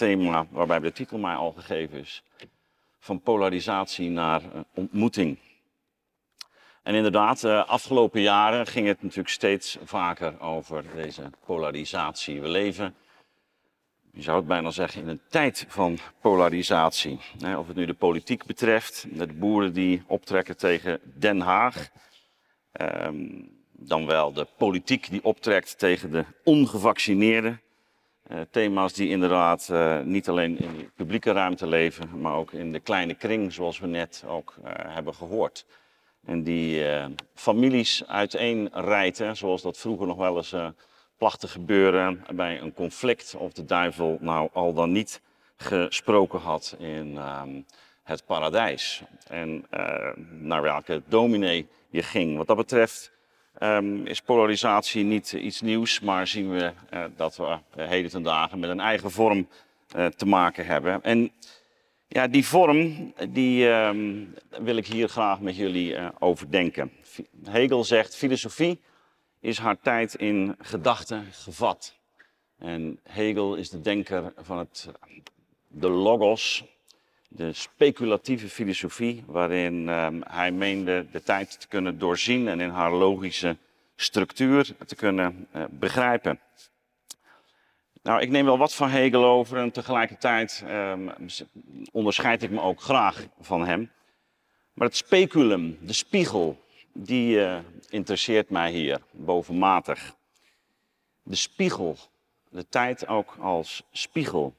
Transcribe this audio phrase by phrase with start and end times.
[0.00, 2.22] thema waarbij de titel mij al gegeven is.
[2.98, 4.42] Van polarisatie naar
[4.74, 5.38] ontmoeting.
[6.82, 12.40] En inderdaad, de afgelopen jaren ging het natuurlijk steeds vaker over deze polarisatie.
[12.40, 12.94] We leven,
[14.12, 17.20] je zou het bijna zeggen, in een tijd van polarisatie.
[17.56, 21.88] Of het nu de politiek betreft, de boeren die optrekken tegen Den Haag.
[22.72, 23.26] Ehm,
[23.72, 27.60] dan wel de politiek die optrekt tegen de ongevaccineerden.
[28.32, 32.72] Uh, thema's die inderdaad uh, niet alleen in de publieke ruimte leven, maar ook in
[32.72, 35.66] de kleine kring, zoals we net ook uh, hebben gehoord.
[36.24, 36.84] En die
[37.34, 40.54] families uiteenrijten, zoals dat vroeger nog wel eens
[41.16, 45.20] placht te gebeuren bij een conflict, of de duivel nou al dan niet
[45.56, 47.60] gesproken had in ehm,
[48.02, 49.02] het paradijs.
[49.28, 49.66] En
[50.30, 52.36] naar welke dominee je ging.
[52.36, 53.12] Wat dat betreft
[53.58, 58.22] um, is polarisatie niet iets nieuws, maar zien we uh, dat we uh, heden ten
[58.22, 59.48] dagen met een eigen vorm
[59.96, 61.02] uh, te maken hebben.
[61.02, 61.32] En
[62.08, 66.92] ja, die vorm die, um, wil ik hier graag met jullie overdenken.
[67.44, 68.80] Hegel zegt, filosofie
[69.40, 71.98] is haar tijd in gedachten gevat.
[72.58, 74.88] En Hegel is de denker van het,
[75.68, 76.64] de logos,
[77.32, 82.92] de speculatieve filosofie, waarin um, hij meende de tijd te kunnen doorzien en in haar
[82.92, 83.56] logische
[83.96, 86.40] structuur te kunnen uh, begrijpen.
[88.02, 91.10] Nou, ik neem wel wat van Hegel over en tegelijkertijd um,
[91.92, 93.90] onderscheid ik me ook graag van hem.
[94.72, 100.14] Maar het speculum, de spiegel, die uh, interesseert mij hier bovenmatig.
[101.22, 101.96] De spiegel,
[102.48, 104.54] de tijd ook als spiegel.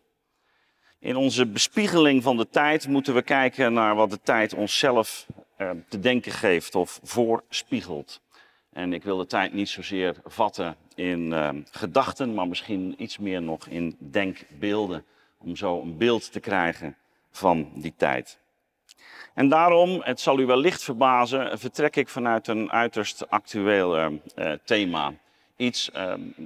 [1.01, 5.25] In onze bespiegeling van de tijd moeten we kijken naar wat de tijd onszelf
[5.57, 8.22] eh, te denken geeft of voorspiegelt.
[8.73, 13.41] En ik wil de tijd niet zozeer vatten in uh, gedachten, maar misschien iets meer
[13.41, 15.06] nog in denkbeelden.
[15.38, 16.97] Om zo een beeld te krijgen
[17.31, 18.39] van die tijd.
[19.33, 25.13] En daarom, het zal u wellicht verbazen, vertrek ik vanuit een uiterst actueel uh, thema.
[25.56, 25.91] Iets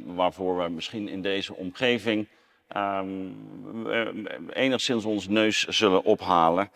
[0.05, 2.27] waarvoor we misschien in deze omgeving
[2.75, 6.69] um, enigszins ons neus zullen ophalen.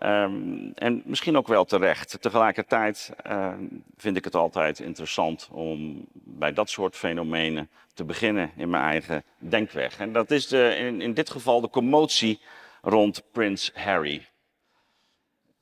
[0.00, 2.16] Um, en misschien ook wel terecht.
[2.20, 3.52] Tegelijkertijd uh,
[3.96, 9.22] vind ik het altijd interessant om bij dat soort fenomenen te beginnen in mijn eigen
[9.38, 9.98] denkweg.
[9.98, 12.40] En dat is de, in, in dit geval de commotie
[12.82, 14.26] rond Prins Harry.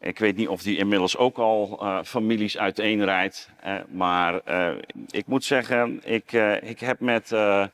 [0.00, 3.50] Ik weet niet of die inmiddels ook al uh, families uiteenrijdt.
[3.66, 4.78] Uh, maar uh,
[5.10, 6.32] ik moet zeggen, ik,
[6.62, 7.70] ik heb met de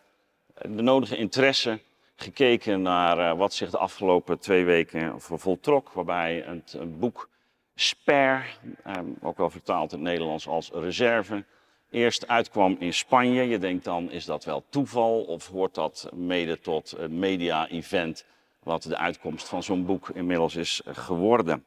[0.62, 1.78] nodige interesse
[2.20, 5.92] gekeken naar uh, wat zich de afgelopen twee weken voltrok.
[5.92, 7.28] Waarbij het, het boek
[7.74, 8.42] Spare,
[8.86, 11.44] um, ook wel vertaald in het Nederlands als reserve,
[11.90, 13.42] eerst uitkwam in Spanje.
[13.42, 18.24] Je denkt dan, is dat wel toeval of hoort dat mede tot een media-event
[18.62, 21.64] wat de uitkomst van zo'n boek inmiddels is geworden?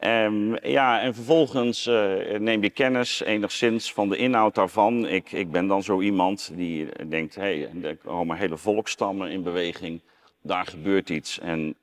[0.00, 5.06] Um, ja, en vervolgens uh, neem je kennis enigszins van de inhoud daarvan.
[5.06, 9.42] Ik, ik ben dan zo iemand die denkt, hé, hey, er komen hele volkstammen in
[9.42, 10.00] beweging,
[10.42, 11.38] daar gebeurt iets.
[11.38, 11.76] En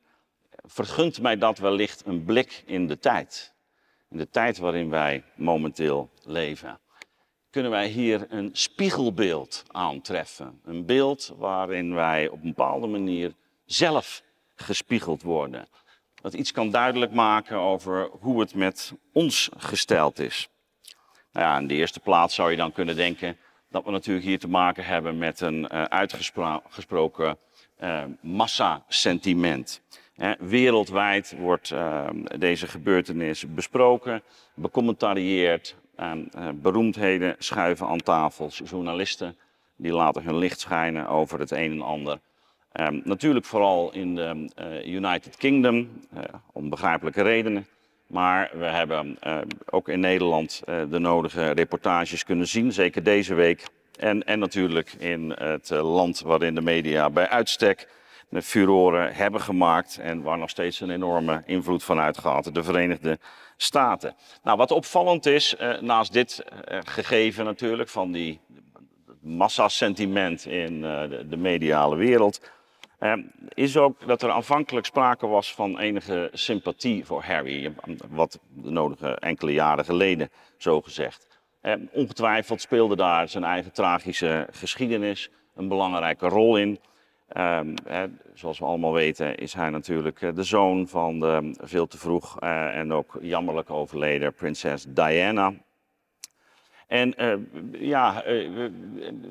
[0.64, 3.54] vergunt mij dat wellicht een blik in de tijd.
[4.10, 6.80] In de tijd waarin wij momenteel leven.
[7.50, 10.60] Kunnen wij hier een spiegelbeeld aantreffen.
[10.64, 13.34] Een beeld waarin wij op een bepaalde manier
[13.66, 14.24] zelf
[14.56, 15.68] gespiegeld worden
[16.22, 20.50] dat iets kan duidelijk maken over hoe het met ons gesteld is.
[21.32, 23.38] Nou ja, in de eerste plaats zou je dan kunnen denken
[23.70, 27.38] dat we natuurlijk hier te maken hebben met een uh, uitgesproken
[27.84, 29.82] uh, massasentiment.
[30.16, 32.08] Eh, wereldwijd wordt uh,
[32.38, 34.22] deze gebeurtenis besproken,
[34.54, 35.76] becommentarieerd.
[36.54, 39.38] beroemdheden schuiven aan tafels, journalisten
[39.82, 42.20] die laten hun licht schijnen over het een en ander.
[42.80, 46.22] Um, natuurlijk vooral in de uh, United Kingdom, uh,
[46.52, 47.68] om begrijpelijke redenen.
[48.08, 49.38] Maar we hebben uh,
[49.70, 53.68] ook in Nederland de nodige reportages kunnen zien, zeker deze week.
[54.00, 57.88] En, en natuurlijk in het land waarin de media bij uitstek
[58.30, 63.20] de furoren hebben gemaakt en waar nog steeds een enorme invloed van uitgaat, de Verenigde
[63.58, 64.16] Staten.
[64.44, 66.44] Nou, wat opvallend is, naast dit
[66.86, 68.40] gegeven natuurlijk van die
[69.22, 70.82] massasentiment in
[71.30, 72.42] de mediale wereld,
[73.02, 73.14] uh,
[73.54, 77.74] is ook dat er aanvankelijk sprake was van enige sympathie voor Harry,
[78.10, 81.28] wat de nodige enkele jaren geleden zo gezegd.
[81.62, 86.80] Uh, ongetwijfeld speelde daar zijn eigen tragische geschiedenis een belangrijke rol in.
[87.38, 87.60] Uh,
[88.34, 92.40] zoals we allemaal weten is hij natuurlijk eh, de zoon van de veel te vroeg
[92.40, 95.54] eh, en ook jammerlijk overleden prinses Diana.
[96.92, 97.34] En uh,
[97.82, 98.70] ja, uh,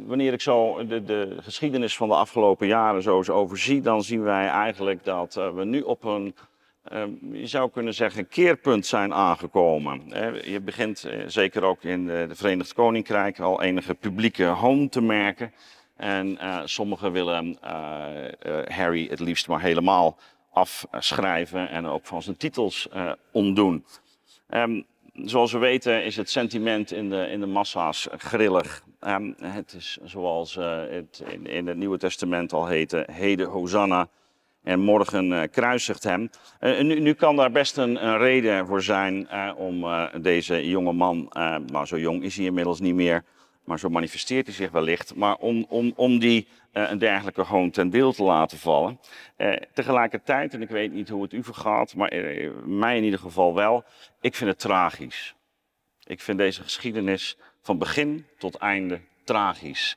[0.07, 4.23] wanneer ik zo de, de, geschiedenis van de afgelopen jaren zo eens overzie, dan zien
[4.23, 6.35] wij eigenlijk dat uh, we nu op een,
[7.33, 10.03] je zou kunnen zeggen, keerpunt zijn aangekomen.
[10.45, 15.53] Je begint zeker ook in de Verenigd Koninkrijk al enige publieke hoon te merken.
[15.97, 17.59] En sommigen willen
[18.69, 20.19] Harry het liefst maar helemaal
[20.51, 22.89] afschrijven en ook van zijn titels
[23.33, 23.85] ontdoen.
[24.49, 24.85] Um,
[25.25, 28.83] zoals we weten is het sentiment in de, in de massa's grillig.
[29.01, 34.09] Um, het is zoals uh, het in, het Nieuwe Testament al heette, heden Hosanna
[34.63, 36.31] en morgen uh, kruisigt hem.
[36.61, 39.87] Uh, nu, nu, kan daar best een, een reden voor zijn om
[40.21, 41.31] deze jonge man,
[41.67, 43.25] nou zo jong is hij inmiddels niet meer,
[43.71, 47.71] maar zo manifesteert hij zich wellicht, maar om, om, om die uh, een dergelijke gewoon
[47.71, 49.01] ten deel te laten vallen.
[49.37, 53.19] Uh, tegelijkertijd, en ik weet niet hoe het u vergaat, maar uh, mij in ieder
[53.19, 53.85] geval wel,
[54.21, 55.35] ik vind het tragisch.
[56.05, 59.97] Ik vind deze geschiedenis van begin tot einde tragisch.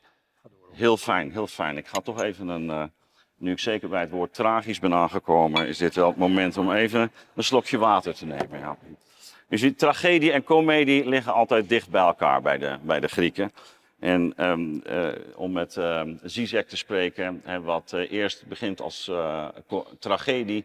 [0.72, 1.76] Heel fijn, heel fijn.
[1.76, 2.92] Ik ga toch even een,
[3.36, 6.72] nu ik zeker bij het woord tragisch ben aangekomen, is dit wel het moment om
[6.72, 8.58] even een slokje water te nemen.
[8.58, 8.76] Ja.
[9.48, 13.52] U ziet, tragedie en komedie liggen altijd dicht bij elkaar bij de, bij de Grieken.
[13.98, 19.10] En um, uh, om met uh, Zizek te spreken, hè, wat uh, eerst begint als
[19.98, 20.64] tragedie,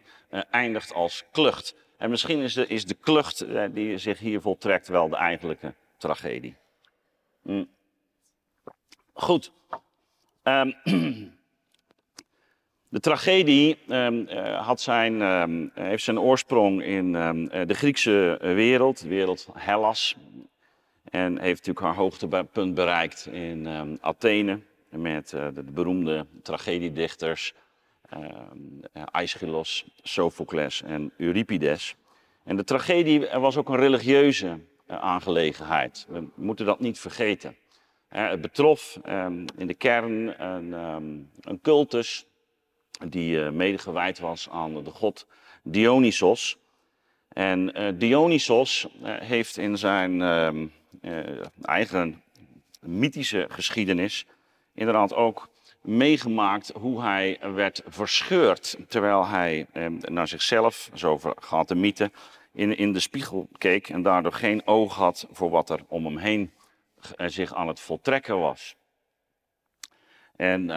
[0.50, 1.74] eindigt als klucht.
[1.96, 6.54] En misschien is de, is de klucht die zich hier voltrekt wel de eigenlijke tragedie.
[7.42, 7.68] Mm.
[9.12, 9.52] Goed.
[10.44, 10.74] Um,
[12.90, 15.22] de tragedie um, had zijn,
[15.74, 17.12] heeft zijn oorsprong in
[17.66, 20.16] de Griekse wereld, de wereld Hellas.
[21.04, 23.68] En heeft natuurlijk haar hoogtepunt bereikt in
[24.00, 27.54] Athene met de, de, beroemde tragediedichters
[28.92, 31.96] Aeschylus, Sophocles en Euripides.
[32.44, 36.06] En de tragedie was ook een religieuze aangelegenheid.
[36.08, 37.56] We moeten dat niet vergeten.
[38.08, 38.98] het betrof
[39.56, 40.72] in de kern een,
[41.40, 42.28] een cultus
[43.08, 45.26] die uh, mede gewijd was aan de god
[45.62, 46.58] Dionysos.
[47.28, 50.20] En uh, Dionysos uh, heeft in zijn
[51.02, 52.22] uh, eigen
[52.80, 54.26] mythische geschiedenis
[54.74, 55.48] inderdaad ook
[55.80, 62.10] meegemaakt hoe hij werd verscheurd terwijl hij eh, naar zichzelf, zo gaat de mythe,
[62.52, 66.16] in, in de spiegel keek en daardoor geen oog had voor wat er om hem
[66.16, 66.52] heen
[67.16, 68.76] zich aan het voltrekken was.
[70.36, 70.70] En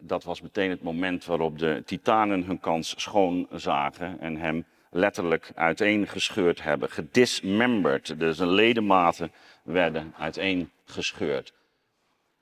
[0.00, 5.52] dat was meteen het moment waarop de titanen hun kans schoon zagen en hem letterlijk
[5.54, 8.18] uiteengescheurd hebben, gedismemberd.
[8.18, 9.32] Dus zijn ledematen
[9.62, 11.52] werden uiteengescheurd.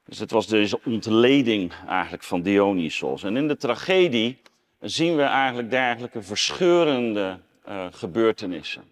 [0.04, 3.22] Dus het was deze ontleding eigenlijk van Dionysos.
[3.22, 4.40] En in de tragedie
[4.80, 7.38] zien we eigenlijk dergelijke verscheurende
[7.68, 8.82] uh, gebeurtenissen.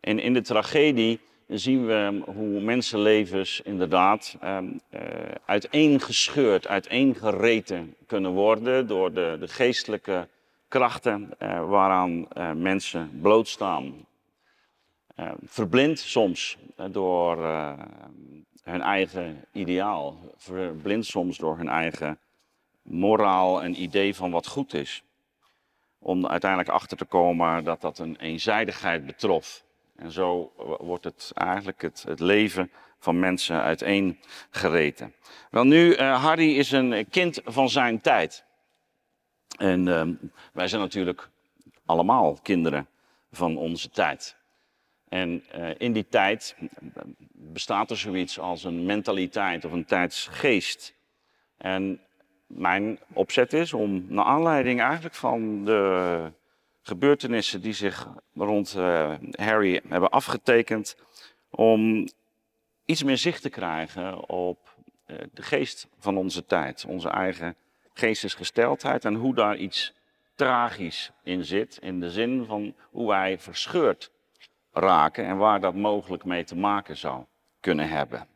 [0.00, 4.58] En in de tragedie zien we hoe mensenlevens inderdaad uh,
[4.90, 5.00] uh,
[5.44, 10.28] uiteengescheurd, uiteengereten kunnen worden door de, de geestelijke
[10.68, 14.06] krachten uh, waaraan uh, mensen blootstaan.
[15.16, 16.58] Uh, verblind soms
[16.90, 17.36] door
[18.62, 22.18] hun eigen ideaal, verblind soms door hun eigen
[22.82, 25.02] moraal en idee van wat goed is.
[25.98, 29.66] Om uiteindelijk achter te komen dat dat een eenzijdigheid betrof.
[29.98, 35.14] En zo wordt het eigenlijk het, leven van mensen uiteengereten.
[35.50, 38.44] Wel nu, Harry is een kind van zijn tijd.
[39.58, 40.02] En uh,
[40.52, 41.28] wij zijn natuurlijk
[41.84, 42.86] allemaal kinderen
[43.32, 44.36] van onze tijd.
[45.08, 46.56] En uh, in die tijd
[47.32, 50.94] bestaat er zoiets als een mentaliteit of een tijdsgeest.
[51.56, 52.00] En
[52.46, 56.32] mijn opzet is om, naar aanleiding eigenlijk van de
[56.88, 60.96] gebeurtenissen die zich rond uh, Harry hebben afgetekend,
[61.50, 62.08] om
[62.84, 64.76] iets meer zicht te krijgen op
[65.06, 67.56] uh, de geest van onze tijd, onze eigen
[67.92, 69.94] geestesgesteldheid en hoe daar iets
[70.34, 71.78] tragisch in zit.
[71.80, 74.10] In de zin van hoe wij verscheurd
[74.72, 77.24] raken en waar dat mogelijk mee te maken zou
[77.60, 78.26] kunnen hebben.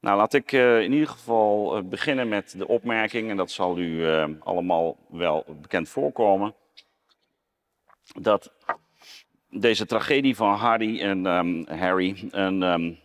[0.00, 4.06] Nou, laat ik uh, in ieder geval beginnen met de opmerking, en dat zal u
[4.40, 6.54] allemaal wel bekend voorkomen,
[8.20, 8.52] dat
[9.50, 12.98] deze tragedie van Harry en um, Harry een, um,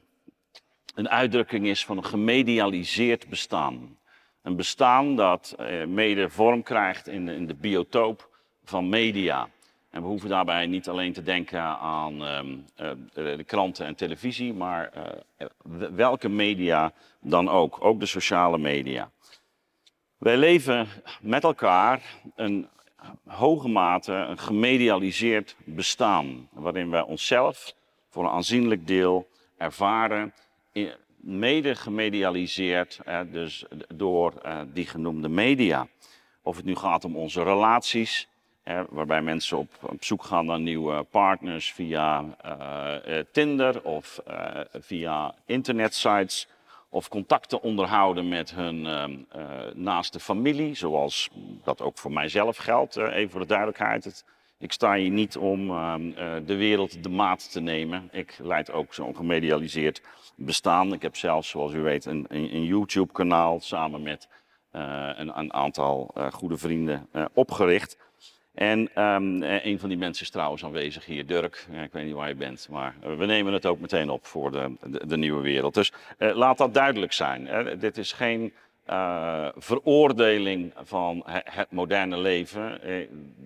[0.95, 3.97] een uitdrukking is van een gemedialiseerd bestaan.
[4.41, 8.29] Een bestaan dat eh, mede vorm krijgt in in de biotoop
[8.63, 9.49] van media.
[9.89, 14.53] En we hoeven daarbij niet alleen te denken aan um, uh, de kranten en televisie,
[14.53, 14.91] maar
[15.41, 15.47] uh,
[15.95, 19.11] welke media dan ook, ook de sociale media.
[20.17, 20.87] Wij leven
[21.21, 22.01] met elkaar
[22.35, 22.67] een
[23.27, 27.73] hoge mate een gemedialiseerd bestaan, waarin wij onszelf
[28.09, 29.27] voor een aanzienlijk deel
[29.57, 30.33] ervaren
[31.21, 32.99] mede gemedialiseerd,
[33.31, 33.65] dus
[33.95, 34.33] door
[34.73, 35.87] die genoemde media.
[36.41, 38.27] Of het nu gaat om onze relaties,
[38.89, 44.19] waarbij mensen op, zoek gaan naar nieuwe partners via uh, Tinder of
[44.73, 46.47] via internetsites.
[46.89, 49.05] Of contacten onderhouden met hun uh,
[49.73, 51.29] naaste familie, zoals
[51.63, 54.25] dat ook voor mijzelf geldt, even voor de duidelijkheid.
[54.57, 56.11] Ik sta hier niet om ehm,
[56.45, 58.09] de wereld de maat te nemen.
[58.11, 60.01] Ik leid ook zo'n gemedialiseerd
[60.35, 60.93] bestaan.
[60.93, 64.27] Ik heb zelfs, zoals u weet, een, een, een YouTube-kanaal samen met
[64.71, 67.97] een, een, aantal goede vrienden opgericht.
[68.59, 71.67] En um, een van die mensen is trouwens aanwezig hier, Dirk.
[71.83, 74.71] ik weet niet waar je bent, maar we nemen het ook meteen op voor de,
[75.07, 75.73] de, nieuwe wereld.
[75.73, 77.49] Dus uh, laat dat duidelijk zijn.
[77.79, 78.53] Dit is geen
[79.55, 82.79] veroordeling van het moderne leven.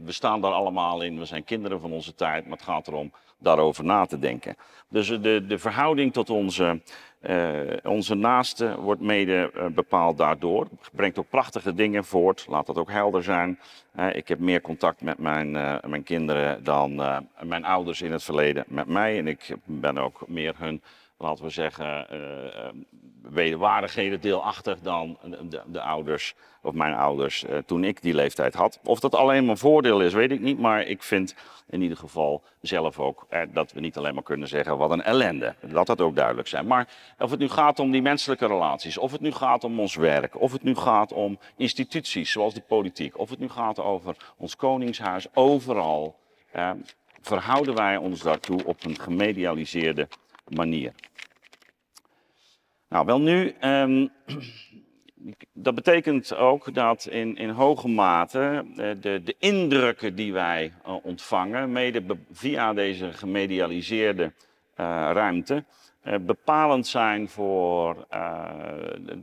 [0.04, 3.12] we staan daar allemaal in, we zijn kinderen van onze tijd, maar het gaat erom
[3.44, 4.56] daarover na te denken.
[4.88, 6.82] Dus de, de verhouding tot onze,
[7.22, 10.68] uh, onze naasten wordt mede uh, bepaald daardoor.
[10.92, 13.60] Brengt ook prachtige dingen voort, laat dat ook helder zijn.
[14.00, 15.52] Uh, ik heb meer contact met mijn,
[15.88, 16.96] mijn kinderen dan
[17.42, 19.18] mijn ouders in het verleden met mij.
[19.18, 20.82] En ik ben ook meer hun
[21.24, 22.82] laten we zeggen, uh,
[23.22, 25.18] wederwaardigheden deelachtig dan
[25.50, 28.80] de, de, ouders of mijn ouders uh, toen ik die leeftijd had.
[28.84, 30.60] Of dat alleen maar voordeel is, weet ik niet.
[30.60, 31.36] Maar ik vind
[31.70, 35.04] in ieder geval zelf ook eh, dat we niet alleen maar kunnen zeggen wat een
[35.04, 35.56] ellende.
[35.60, 36.68] Laat dat ook duidelijk zijn.
[36.68, 36.88] Maar
[37.20, 40.42] of het nu gaat om die menselijke relaties, of het nu gaat om ons werk,
[40.42, 44.56] of het nu gaat om instituties zoals de politiek, of het nu gaat over ons
[44.56, 46.16] koningshuis, overal
[46.52, 46.72] eh,
[47.22, 50.08] verhouden wij ons daartoe op een gemedialiseerde
[50.48, 50.94] manier.
[52.90, 54.12] Nou, wel nu, um,
[55.54, 60.96] dat betekent ook dat in, in hoge mate uh, de, de indrukken die wij uh,
[61.04, 65.64] ontvangen, mede via deze gemedialiseerde uh, ruimte,
[66.22, 68.08] bepalend zijn voor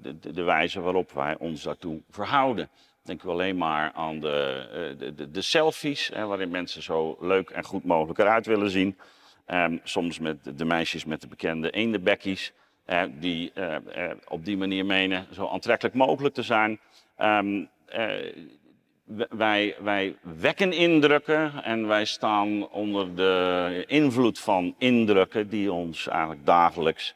[0.02, 2.68] de, de, wijze waarop wij ons daartoe verhouden.
[3.02, 7.84] Denk u alleen maar aan de, de, de selfies, waarin mensen zo leuk en goed
[7.84, 8.98] mogelijk eruit willen zien.
[9.52, 12.52] Um, soms met de meisjes met de bekende eendebekkies
[12.84, 16.80] eh, die eh, eh, op die manier menen zo aantrekkelijk mogelijk te zijn.
[17.18, 17.68] Um,
[19.30, 26.46] wij, wij wekken indrukken en wij staan onder de invloed van indrukken die ons eigenlijk
[26.46, 27.14] dagelijks,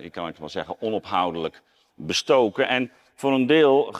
[0.00, 1.62] ik kan het wel zeggen, onophoudelijk
[1.94, 2.68] bestoken.
[2.68, 3.94] En voor een deel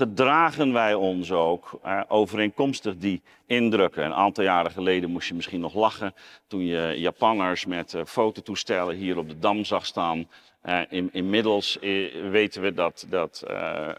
[0.00, 4.04] gedragen wij ons ook eh, overeenkomstig die indrukken.
[4.04, 6.14] Een aantal jaren geleden moest je misschien nog lachen
[6.46, 10.28] toen je Japanners met uh, fototoestellen hier op de Dam zag staan.
[10.64, 13.44] Uh, in, inmiddels eh, weten we dat, dat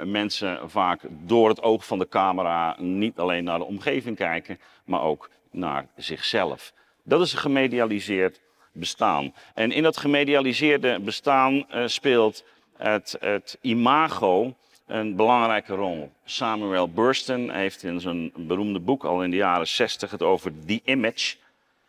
[0.03, 5.01] mensen vaak door het oog van de camera niet alleen naar de omgeving kijken, maar
[5.01, 6.73] ook naar zichzelf.
[7.03, 8.41] Dat is een gemedialiseerd
[8.71, 9.33] bestaan.
[9.53, 12.43] En in dat gemedialiseerde bestaan speelt
[12.77, 14.55] het, het imago
[14.91, 16.11] een belangrijke rol.
[16.25, 20.81] Samuel Burston heeft in zijn beroemde boek al in de jaren 60 het over the
[20.83, 21.35] image.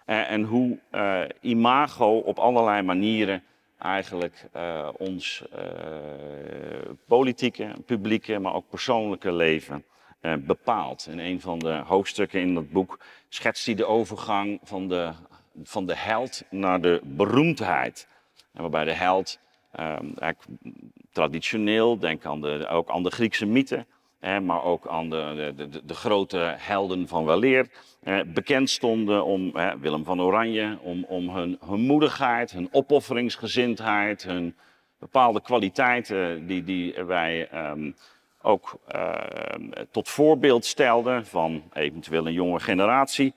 [0.05, 3.43] Eh, en hoe uh, imago op allerlei manieren
[3.79, 5.45] eigenlijk uh, ons
[7.07, 9.85] politieke, publieke, maar ook persoonlijke leven
[10.39, 11.07] bepaalt.
[11.11, 15.11] In een van de hoofdstukken in dat boek schetst hij de overgang van de,
[15.65, 18.09] van de held naar de beroemdheid.
[18.53, 19.39] En waarbij de held
[19.81, 20.15] Um,
[21.13, 23.87] traditioneel, denk aan de, ook aan de Griekse mythe,
[24.21, 27.67] maar ook aan de, de, de, grote helden van weleer,
[28.27, 34.55] bekend stonden om Willem van Oranje, om, om hun, hun moedigheid, hun opofferingsgezindheid, hun
[34.99, 37.95] bepaalde kwaliteiten die, die wij um,
[38.43, 39.15] ook uh,
[39.91, 43.35] tot voorbeeld stelden van eventueel een jonge generatie.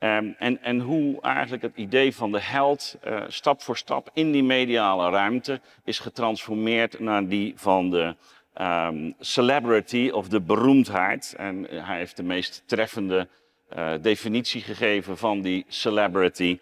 [0.00, 4.32] Um, en, en hoe eigenlijk het idee van de held uh, stap voor stap in
[4.32, 8.14] die mediale ruimte is getransformeerd naar die van de
[8.60, 11.34] um, celebrity of de beroemdheid.
[11.36, 13.28] En hij heeft de meest treffende
[13.76, 16.58] uh, definitie gegeven van die celebrity.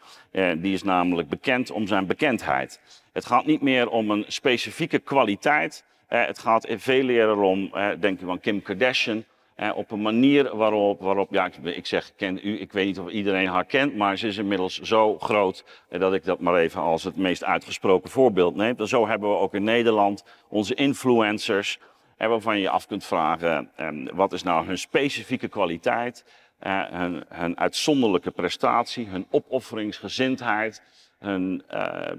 [0.56, 2.80] Die is namelijk bekend om zijn bekendheid.
[3.12, 5.84] Het gaat niet meer om een specifieke kwaliteit.
[6.06, 9.24] het gaat veel eerder om, denk je aan Kim Kardashian
[9.56, 13.10] eh, op een manier waarop, waarop ja, ik, zeg, ken u, ik weet niet of
[13.10, 16.80] iedereen haar kent, maar ze is inmiddels zo groot eh, dat ik dat maar even
[16.80, 18.86] als het meest uitgesproken voorbeeld neem.
[18.86, 21.78] Zo hebben we ook in Nederland onze influencers,
[22.16, 26.24] eh, waarvan je af kunt vragen, eh, wat is nou hun specifieke kwaliteit,
[26.58, 30.82] eh, hun, hun, uitzonderlijke prestatie, hun opofferingsgezindheid.
[31.18, 32.12] Hun, eh,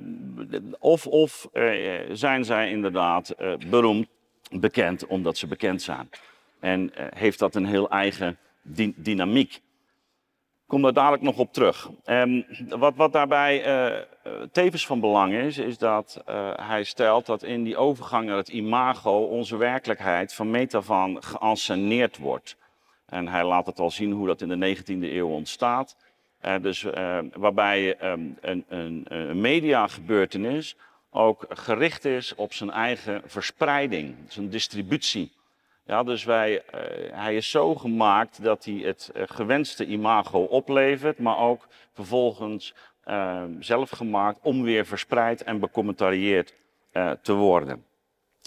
[0.79, 1.50] of of
[2.12, 3.36] zijn zij inderdaad
[3.70, 4.08] beroemd,
[4.50, 6.10] bekend omdat ze bekend zijn.
[6.59, 9.61] En uh, heeft dat een heel eigen dy dynamiek.
[10.67, 11.89] kom daar dadelijk nog op terug.
[12.05, 13.99] Um, wat, wat daarbij uh,
[14.51, 16.21] tevens van belang is, is dat
[16.55, 21.23] hij stelt dat in die overgang naar het imago onze werkelijkheid van meet af aan
[21.23, 22.57] geanceneerd wordt.
[23.05, 25.95] En hij laat het al zien hoe dat in de 19e eeuw ontstaat.
[26.61, 26.85] Dus
[27.33, 30.75] waarbij um, een, een, een mediagebeurtenis
[31.17, 35.31] ook gericht is op zijn eigen verspreiding, zijn distributie.
[35.88, 41.20] Ja, dus wij, uh, hij is zo gemaakt dat hij het uh, gewenste imago oplevert,
[41.20, 42.74] maar ook vervolgens
[43.06, 46.56] uh, zelf gemaakt om weer verspreid en becommentarieerd
[47.22, 47.86] te worden.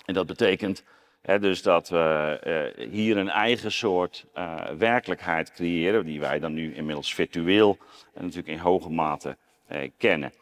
[0.05, 0.85] En dat betekent
[1.23, 4.27] hè, dus dat we hier een eigen soort
[4.79, 7.79] werkelijkheid creëren, die wij dan nu inmiddels virtueel
[8.15, 9.37] en natuurlijk in hoge mate
[9.97, 10.33] kennen.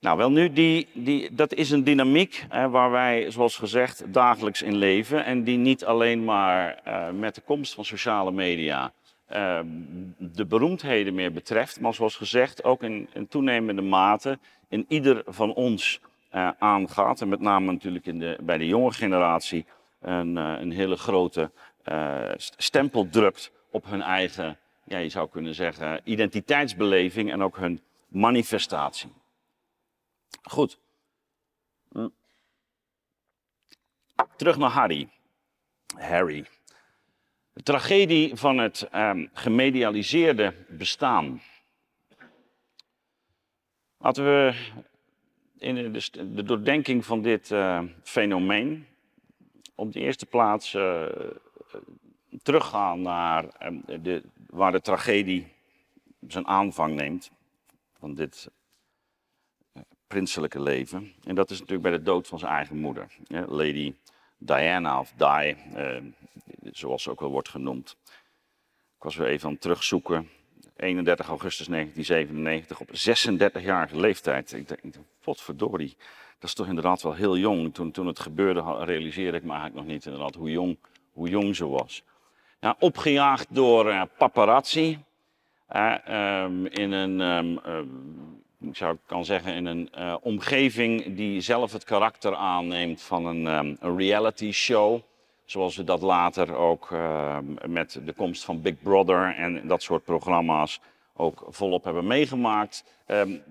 [0.00, 4.62] Nou, wel nu, die, die, dat is een dynamiek hè, waar wij, zoals gezegd, dagelijks
[4.62, 5.24] in leven.
[5.24, 8.92] En die niet alleen maar uh, met de komst van sociale media
[9.32, 9.60] uh,
[10.18, 14.38] de beroemdheden meer betreft, maar zoals gezegd ook in, toenemende mate
[14.68, 16.00] in ieder van ons
[16.34, 17.20] uh, aangaat.
[17.20, 19.66] En met name natuurlijk in de, bij de jonge generatie
[20.00, 21.50] een, een hele grote
[22.56, 29.10] stempel drukt op hun eigen, ja, je zou kunnen zeggen, identiteitsbeleving en ook hun manifestatie.
[30.42, 30.78] Goed.
[31.92, 32.08] Hm.
[34.36, 35.08] Terug naar Harry.
[35.96, 36.46] Harry.
[37.52, 41.42] De tragedie van het um, gemedialiseerde bestaan.
[43.98, 44.54] Laten we
[45.58, 48.86] in de, de doordenking van dit uh, fenomeen
[49.74, 51.06] op de eerste plaats uh,
[52.42, 55.52] teruggaan naar uh, de, waar de tragedie
[56.28, 57.30] zijn aanvang neemt.
[57.98, 58.50] Van dit
[60.08, 61.12] prinselijke leven.
[61.24, 63.06] En dat is natuurlijk bij de dood van zijn eigen moeder.
[63.28, 63.94] Lady
[64.38, 65.96] Diana of Di, eh,
[66.62, 67.96] zoals ze ook wel wordt genoemd.
[68.96, 70.28] Ik was weer even aan het terugzoeken.
[70.76, 74.52] 31 augustus 1997 op 36-jarige leeftijd.
[74.52, 74.80] Ik denk,
[75.20, 75.96] potverdorie,
[76.38, 77.74] dat is toch inderdaad wel heel jong.
[77.74, 80.78] Toen, toen het gebeurde realiseerde ik me eigenlijk nog niet inderdaad hoe jong,
[81.12, 82.02] hoe jong ze was.
[82.60, 84.98] Ja, opgejaagd door uh, paparazzi.
[85.72, 87.60] Uh, um, in een um,
[88.60, 93.44] ik zou kan zeggen, in een uh, omgeving die zelf het karakter aanneemt van een,
[93.44, 95.00] een reality show.
[95.44, 100.04] Zoals we dat later ook uh, met de komst van Big Brother en dat soort
[100.04, 100.80] programma's
[101.16, 102.84] ook volop hebben meegemaakt.
[103.06, 103.42] Um,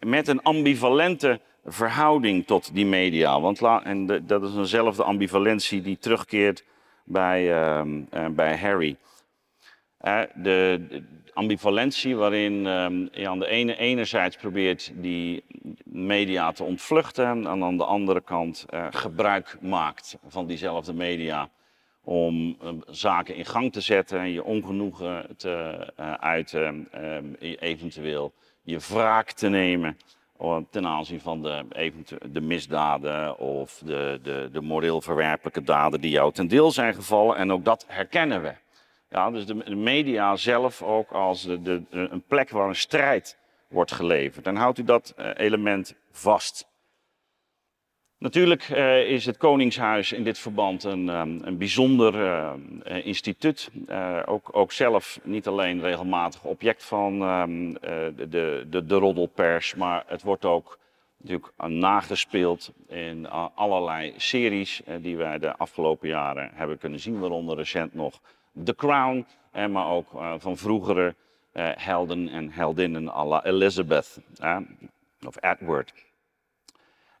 [0.00, 3.40] met een ambivalente verhouding tot die media.
[3.40, 6.64] Want en dat is eenzelfde ambivalentie die terugkeert
[7.04, 8.96] bij, uh, bij Harry.
[10.34, 11.02] De,
[11.34, 15.44] ambivalentie waarin um, je aan de ene enerzijds probeert die
[15.84, 21.50] media te ontvluchten en aan de andere kant uh, gebruik maakt van diezelfde media
[22.04, 26.88] om uh, zaken in gang te zetten en je ongenoegen te uh, uiten,
[27.40, 28.32] eventueel
[28.62, 29.96] je wraak te nemen
[30.70, 31.64] ten aanzien van de,
[32.32, 37.36] de misdaden of de, de, de moreel verwerpelijke daden die jou ten deel zijn gevallen.
[37.36, 38.52] En ook dat herkennen we.
[39.10, 44.44] Ja, dus de, media zelf ook als de, een plek waar een strijd wordt geleverd.
[44.44, 46.68] Dan houdt u dat uh, element vast.
[48.18, 53.70] Natuurlijk uh, is het Koningshuis in dit verband een, um, een bijzonder uh, instituut.
[54.26, 60.22] ook, ook zelf niet alleen regelmatig object van um, de, de, de roddelpers, maar het
[60.22, 60.78] wordt ook
[61.16, 67.94] natuurlijk nagespeeld in allerlei series die wij de afgelopen jaren hebben kunnen zien, waaronder recent
[67.94, 68.20] nog
[68.64, 71.14] The Crown, eh, maar ook uh, van vroegere
[71.52, 74.20] uh, helden en heldinnen à la Elizabeth
[75.26, 75.92] of Edward.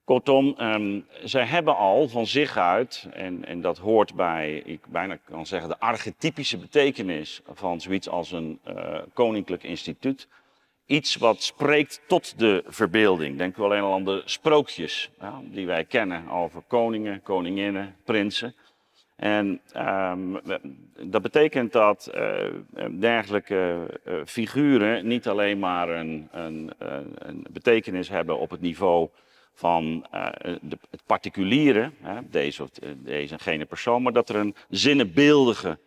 [0.04, 5.16] Kortom, um, zij hebben al van zich uit, en, en dat hoort bij, ik bijna
[5.16, 10.28] kan zeggen, de archetypische betekenis van zoiets als een uh, koninklijk instituut,
[10.86, 13.38] iets wat spreekt tot de verbeelding.
[13.38, 15.10] Denk alleen al aan de sprookjes
[15.44, 18.54] die wij kennen over koningen, koninginnen, prinsen.
[19.20, 20.40] En um,
[21.02, 26.70] dat betekent dat uh, dergelijke uh, figuren niet alleen maar een, een,
[27.18, 29.08] een, betekenis hebben op het niveau
[29.52, 35.78] van het particuliere, hè, deze of deze en gene persoon, maar dat er een zinnebeeldige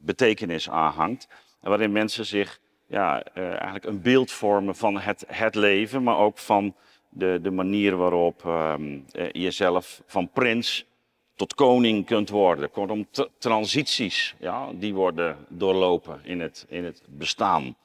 [0.00, 1.28] betekenis aan hangt.
[1.60, 6.74] Waarin mensen zich ja, eigenlijk een beeld vormen van het, het leven, maar ook van
[7.12, 10.86] de, de manier waarop um, jezelf van prins
[11.34, 12.70] tot koning kunt worden.
[12.70, 13.06] Kortom,
[13.38, 17.76] transities, ja, die worden doorlopen in het, in het bestaan.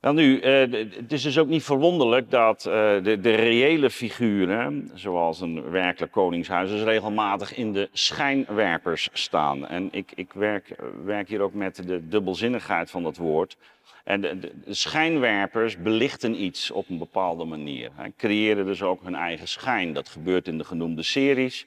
[0.00, 0.60] Wel nu, eh,
[0.96, 2.72] het is dus ook niet verwonderlijk dat eh,
[3.02, 9.66] de, de reële figuren, zoals een werkelijk koningshuis, dus regelmatig in de schijnwerpers staan.
[9.66, 13.56] En ik, ik werk, werk hier ook met de dubbelzinnigheid van dat woord.
[14.04, 17.90] En de, schijnwerpers belichten iets op een bepaalde manier.
[17.94, 19.92] Hè, creëren dus ook hun eigen schijn.
[19.92, 21.66] Dat gebeurt in de genoemde series,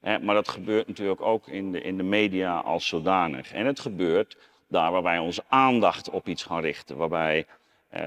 [0.00, 3.52] hè, maar dat gebeurt natuurlijk ook in de, in de media als zodanig.
[3.52, 4.36] En het gebeurt
[4.68, 7.46] daar waar wij onze aandacht op iets gaan richten, waarbij
[7.94, 8.00] uh,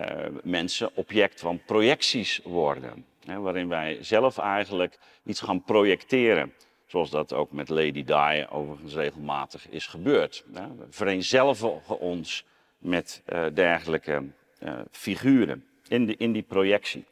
[0.43, 3.05] mensen object van projecties worden.
[3.25, 6.53] Hè, waarin wij zelf eigenlijk iets gaan projecteren.
[6.85, 10.45] Zoals dat ook met Lady Di overigens regelmatig is gebeurd.
[10.53, 10.75] Hè.
[10.75, 12.45] We vereenzelvigen ons
[12.83, 14.23] met uh, dergelijke
[14.63, 17.05] uh, figuren in, in die projectie.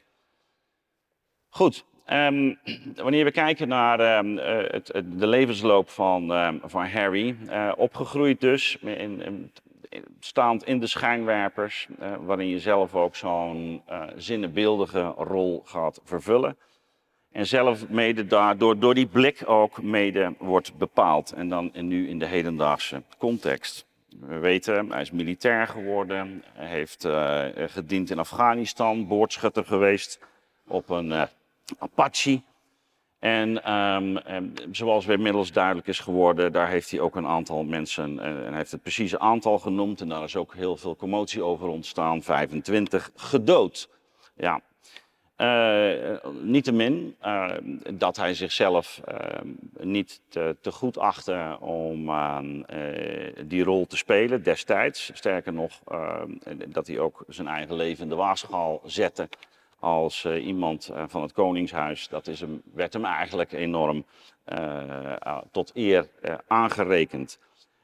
[1.49, 2.59] Goed, um,
[2.95, 7.35] wanneer we kijken naar um, uh, het, de levensloop van, um, van Harry,
[7.75, 9.51] opgegroeid dus, in, in,
[10.19, 11.87] staand in de schijnwerpers,
[12.19, 13.81] waarin je zelf ook zo'n
[14.15, 16.57] zinnenbeeldige rol gaat vervullen.
[17.31, 21.31] En zelf mede daardoor, door die blik ook mede wordt bepaald.
[21.31, 23.85] En dan nu in de hedendaagse context.
[24.19, 30.19] We weten, hij is militair geworden, heeft uh, gediend in Afghanistan, boordschutter geweest
[30.67, 31.23] op een uh,
[31.79, 32.41] Apache.
[33.19, 37.63] En um, um, zoals weer inmiddels duidelijk is geworden, daar heeft hij ook een aantal
[37.63, 41.43] mensen, uh, en heeft het precieze aantal genoemd, en daar is ook heel veel commotie
[41.43, 43.89] over ontstaan, 25 gedood.
[44.35, 44.61] Ja,
[45.41, 47.51] uh, Niettemin uh,
[47.93, 49.01] dat hij zichzelf
[49.79, 52.05] niet te, te, goed achtte om
[53.45, 55.11] die rol te spelen destijds.
[55.13, 55.79] Sterker nog,
[56.67, 59.29] dat hij ook zijn eigen leven in de waagschaal zette
[59.79, 62.07] als iemand van het Koningshuis.
[62.07, 64.05] Dat is hem, werd hem eigenlijk enorm
[65.51, 66.07] tot eer
[66.47, 67.39] aangerekend.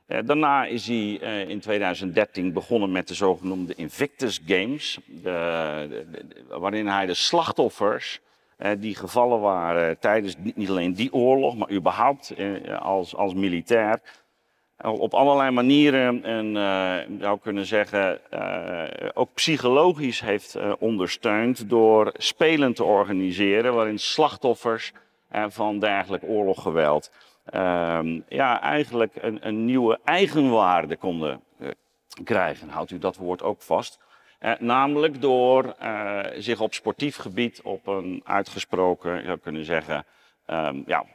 [0.07, 6.05] Uh, daarna is hij uh, in 2013 begonnen met de zogenoemde Invictus Games, de,
[6.49, 8.19] waarin hij de slachtoffers
[8.59, 12.33] uh, die gevallen waren tijdens niet alleen die oorlog, maar überhaupt
[12.79, 14.01] als, als militair,
[14.81, 16.53] op allerlei manieren en
[17.19, 18.19] zou kunnen zeggen
[19.13, 24.91] ook psychologisch heeft ondersteund door spelen te organiseren waarin slachtoffers
[25.47, 27.11] van dergelijk oorloggeweld
[27.53, 31.69] uh, ja, eigenlijk een, een, nieuwe eigenwaarde konden uh,
[32.23, 32.69] krijgen.
[32.69, 33.99] Houdt u dat woord ook vast.
[34.39, 40.05] Uh, namelijk door uh, zich op sportief gebied op een uitgesproken, je zou kunnen zeggen,
[40.47, 41.05] um, ja,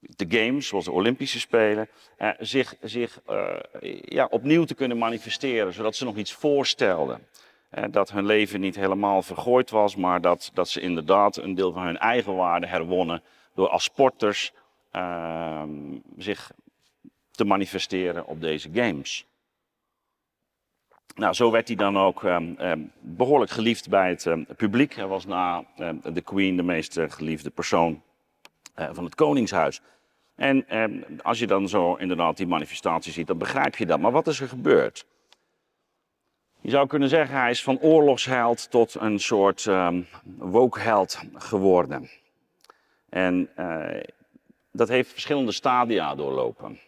[0.00, 1.88] de Games, zoals de Olympische Spelen,
[2.38, 3.20] zich, zich
[4.00, 7.26] ja, opnieuw te kunnen manifesteren, zodat ze nog iets voorstelden.
[7.90, 11.82] dat hun leven niet helemaal vergooid was, maar dat, dat ze inderdaad een deel van
[11.82, 13.22] hun eigen waarde herwonnen
[13.56, 14.52] door als sporters
[14.92, 15.62] uh,
[16.16, 16.52] zich
[17.30, 19.26] te manifesteren op deze games.
[21.14, 24.94] Nou, zo werd hij dan ook uh, behoorlijk geliefd bij het publiek.
[24.94, 25.64] Hij was na
[26.02, 28.02] de Queen de meest geliefde persoon
[28.74, 29.80] eh, van het Koningshuis.
[30.34, 34.00] En ehm, als je dan zo inderdaad die manifestatie ziet, dan begrijp je dat.
[34.00, 35.06] Maar wat is er gebeurd?
[36.60, 42.10] Je zou kunnen zeggen, hij is van oorlogsheld tot een soort um, woke-held geworden.
[43.16, 43.84] En uh,
[44.72, 46.78] dat heeft verschillende stadia doorlopen.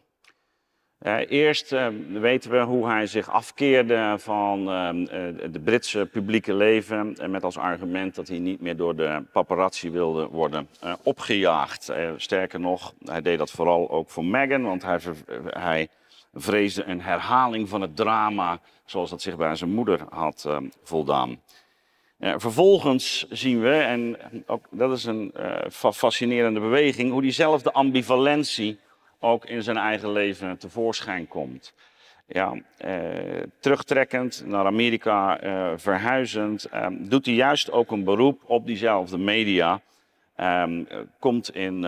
[1.02, 7.16] Uh, eerst uh, weten we hoe hij zich afkeerde van het Britse publieke leven.
[7.28, 10.68] met als argument dat hij niet meer door de paparazzi wilde worden
[11.02, 11.92] opgejaagd.
[12.16, 15.00] sterker nog, hij deed dat vooral ook voor Meghan, want hij,
[15.46, 15.88] hij
[16.34, 20.48] vreesde een herhaling van het drama zoals dat zich bij zijn moeder had
[20.82, 21.40] voldaan.
[22.20, 25.56] Ja, vervolgens zien we, en ook dat is een uh,
[25.92, 28.78] fascinerende beweging, hoe diezelfde ambivalentie
[29.20, 31.74] ook in zijn eigen leven tevoorschijn komt.
[32.26, 32.54] Ja,
[32.84, 39.80] uh, terugtrekkend naar Amerika uh, verhuizend, doet hij juist ook een beroep op diezelfde media.
[40.40, 40.86] Um,
[41.18, 41.80] komt in,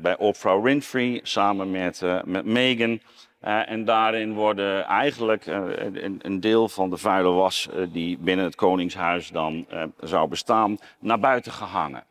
[0.00, 3.00] bij Oprah Winfrey samen met, met Meghan.
[3.44, 8.18] Uh, en daarin worden eigenlijk uh, een, een, deel van de vuile was uh, die
[8.18, 9.66] binnen het Koningshuis dan
[10.00, 12.04] zou bestaan, naar buiten gehangen.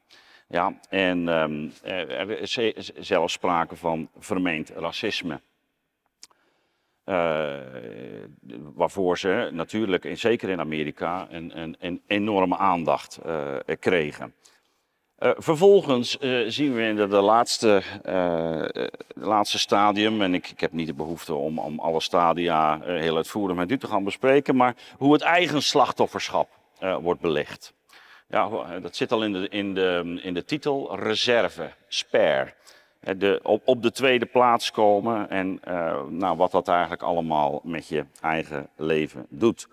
[0.47, 5.41] Ja, en um, er is zelfs sprake van vermeend racisme.
[8.73, 13.19] waarvoor ze natuurlijk, en zeker in Amerika, een, een, een enorme aandacht
[13.79, 14.33] kregen.
[15.23, 18.63] Uh, vervolgens uh, zien we in de, de laatste, uh,
[19.25, 23.55] laatste stadium, en ik, ik, heb niet de behoefte om, om alle stadia heel uitvoerig
[23.55, 26.49] met u te gaan bespreken, maar hoe het eigen slachtofferschap
[27.01, 27.73] wordt belegd.
[28.27, 32.53] Ja, dat zit al in de, in de, in de titel, reserve, spare.
[33.17, 35.59] De, op, op de tweede plaats komen en
[36.09, 39.67] nou, wat dat eigenlijk allemaal met je eigen leven doet.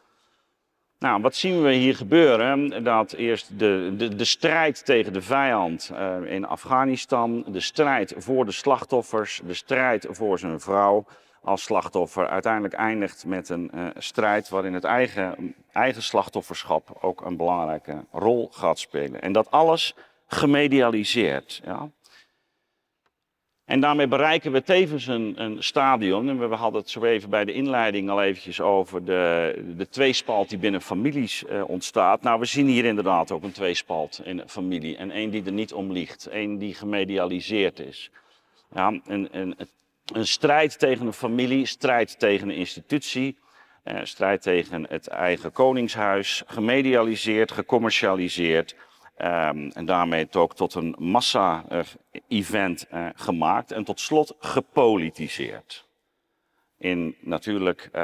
[1.00, 2.84] Nou, wat zien we hier gebeuren?
[2.84, 8.44] Dat eerst de, de, de strijd tegen de vijand uh, in Afghanistan, de strijd voor
[8.44, 11.04] de slachtoffers, de strijd voor zijn vrouw
[11.42, 17.36] als slachtoffer, uiteindelijk eindigt met een uh, strijd waarin het eigen, eigen slachtofferschap ook een
[17.36, 19.22] belangrijke rol gaat spelen.
[19.22, 19.94] En dat alles
[20.26, 21.60] gemedialiseerd.
[21.64, 21.90] Ja?
[23.70, 26.28] En daarmee bereiken we tevens een, een stadion.
[26.28, 30.48] En we hadden het zo even bij de inleiding al eventjes over de, de tweespalt
[30.48, 32.22] die binnen families uh, ontstaat.
[32.22, 34.96] Nou, we zien hier inderdaad ook een tweespalt in familie.
[34.96, 36.26] En één die er niet om liegt.
[36.26, 38.10] Één die gemedialiseerd is.
[38.74, 39.56] Ja, een, een,
[40.12, 43.38] een strijd tegen een familie, strijd tegen een institutie.
[43.84, 46.42] Uh, strijd tegen het eigen koningshuis.
[46.46, 48.76] Gemedialiseerd, gecommercialiseerd.
[49.24, 55.88] Um, en daarmee het ook tot een massa-event uh, gemaakt en tot slot gepolitiseerd.
[56.78, 58.00] In natuurlijk uh,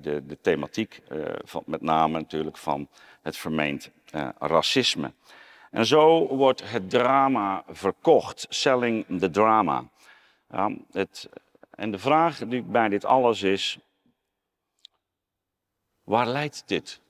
[0.00, 1.00] de, de, thematiek,
[1.44, 2.88] van, met name natuurlijk van
[3.22, 3.90] het vermeend
[4.38, 5.12] racisme.
[5.70, 9.84] En zo wordt het drama verkocht, selling the drama.
[10.90, 11.28] Het,
[11.70, 13.78] en de vraag die bij dit alles is,
[16.04, 17.01] waar leidt dit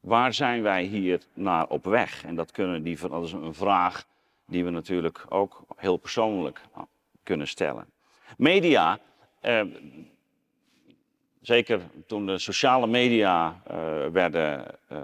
[0.00, 2.24] Waar zijn wij hier naar op weg?
[2.24, 4.04] En dat, kunnen die, dat is een vraag
[4.46, 6.82] die we natuurlijk ook heel persoonlijk ah,
[7.22, 7.86] kunnen stellen.
[8.36, 8.98] Media,
[9.40, 9.62] eh,
[11.40, 13.76] zeker toen de sociale media eh,
[14.12, 14.98] werden eh,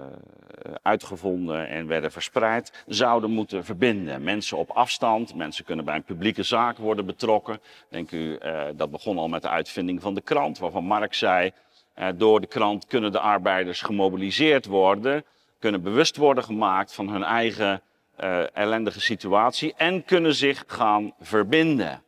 [0.81, 4.23] uitgevonden en werden verspreid, zouden moeten verbinden.
[4.23, 7.59] Mensen op afstand, mensen kunnen bij een publieke zaak worden betrokken.
[7.89, 11.51] Denk u, eh, dat begon al met de uitvinding van de krant, waarvan Marx zei,
[12.15, 15.23] door de krant kunnen de arbeiders gemobiliseerd worden,
[15.59, 17.81] kunnen bewust worden gemaakt van hun eigen
[18.19, 22.01] uh, ellendige situatie en kunnen zich gaan verbinden.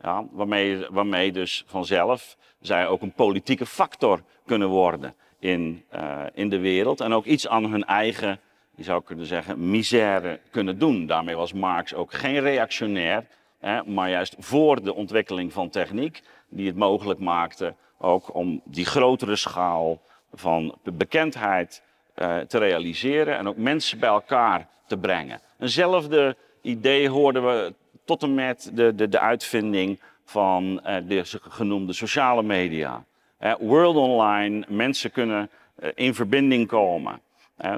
[0.00, 6.48] Ja, waarmee, waarmee dus vanzelf zij ook een politieke factor kunnen worden in, uh, in
[6.48, 8.40] de wereld en ook iets aan hun eigen,
[8.76, 11.06] je zou kunnen zeggen, misère kunnen doen.
[11.06, 13.26] Daarmee was Marx ook geen reactionair,
[13.58, 18.84] hè, maar juist voor de ontwikkeling van techniek, die het mogelijk maakte ook om die
[18.84, 20.00] grotere schaal
[20.32, 21.82] van bekendheid
[22.16, 25.40] uh, te realiseren en ook mensen bij elkaar te brengen.
[25.58, 31.92] Eenzelfde idee hoorden we tot en met de, de, de uitvinding van uh, de genoemde
[31.92, 33.04] sociale media.
[33.40, 35.50] Uh, World Online, mensen kunnen
[35.94, 37.20] in verbinding komen.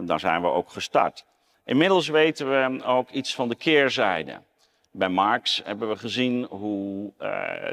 [0.01, 1.25] daar zijn we ook gestart.
[1.65, 4.41] Inmiddels weten we ook iets van de keerzijde.
[4.97, 7.29] Bij Marx hebben we gezien hoe uh,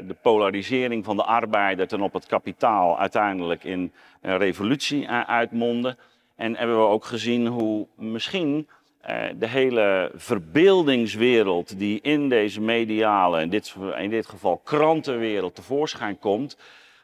[0.06, 5.96] de polarisering van de arbeider ten op het kapitaal uiteindelijk in een revolutie uh, uitmondde.
[6.36, 8.68] En hebben we ook gezien hoe misschien
[9.08, 16.18] uh, de hele verbeeldingswereld die in deze mediale, in dit, in dit geval krantenwereld, tevoorschijn
[16.18, 16.56] komt,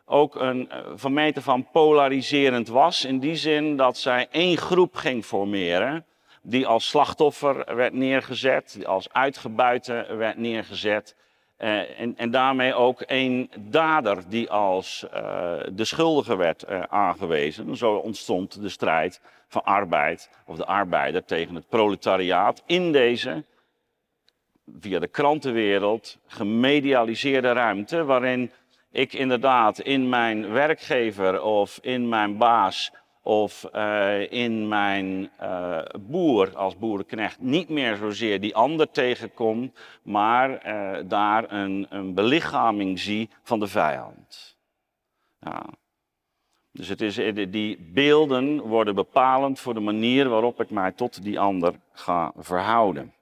[0.04, 3.04] ook een van meten van polariserend was.
[3.04, 6.04] In die zin dat zij één groep ging formeren
[6.48, 11.14] die als slachtoffer werd neergezet, die als uitgebuite werd neergezet.
[11.58, 17.76] Uh, en, en, daarmee ook een dader die als uh, de schuldige werd uh, aangewezen.
[17.76, 23.44] Zo ontstond de strijd van arbeid, of de arbeider tegen het proletariaat in deze,
[24.80, 28.50] via de krantenwereld, gemedialiseerde ruimte, waarin
[28.90, 32.92] ik inderdaad in mijn werkgever of in mijn baas
[33.28, 40.50] of uh, in mijn uh, boer als boerenknecht niet meer zozeer die ander tegenkom, maar
[40.50, 44.56] uh, daar een, een belichaming zie van de vijand.
[45.40, 45.66] Ja.
[46.72, 47.14] Dus het is,
[47.50, 53.14] die beelden worden bepalend voor de manier waarop ik mij tot die ander ga verhouden.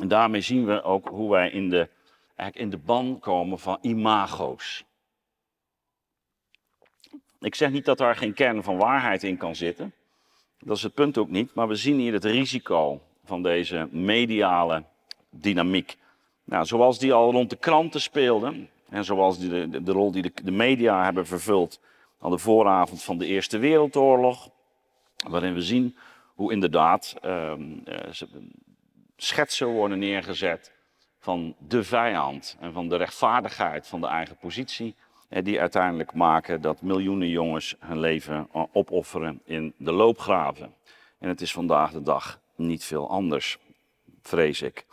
[0.00, 1.88] En daarmee zien we ook hoe wij in de,
[2.36, 4.84] eigenlijk in de ban komen van imago's.
[7.40, 9.92] Ik zeg niet dat daar geen kern van waarheid in kan zitten.
[10.58, 11.54] Dat is het punt ook niet.
[11.54, 14.84] Maar we zien hier het risico van deze mediale
[15.30, 15.96] dynamiek.
[16.44, 18.68] Nou, zoals die al rond de kranten speelde.
[18.88, 21.80] En zoals die de, rol die de, media hebben vervuld
[22.20, 24.50] aan de vooravond van de Eerste Wereldoorlog.
[25.28, 25.96] Waarin we zien
[26.34, 27.52] hoe inderdaad uh,
[29.16, 30.72] schetsen worden neergezet
[31.18, 34.94] van de vijand en van de rechtvaardigheid van de eigen positie
[35.30, 40.74] die uiteindelijk maken dat miljoenen jongens hun leven eh, opofferen in de loopgraven.
[41.18, 43.58] En het is vandaag de dag niet veel anders,
[44.22, 44.86] vrees ik.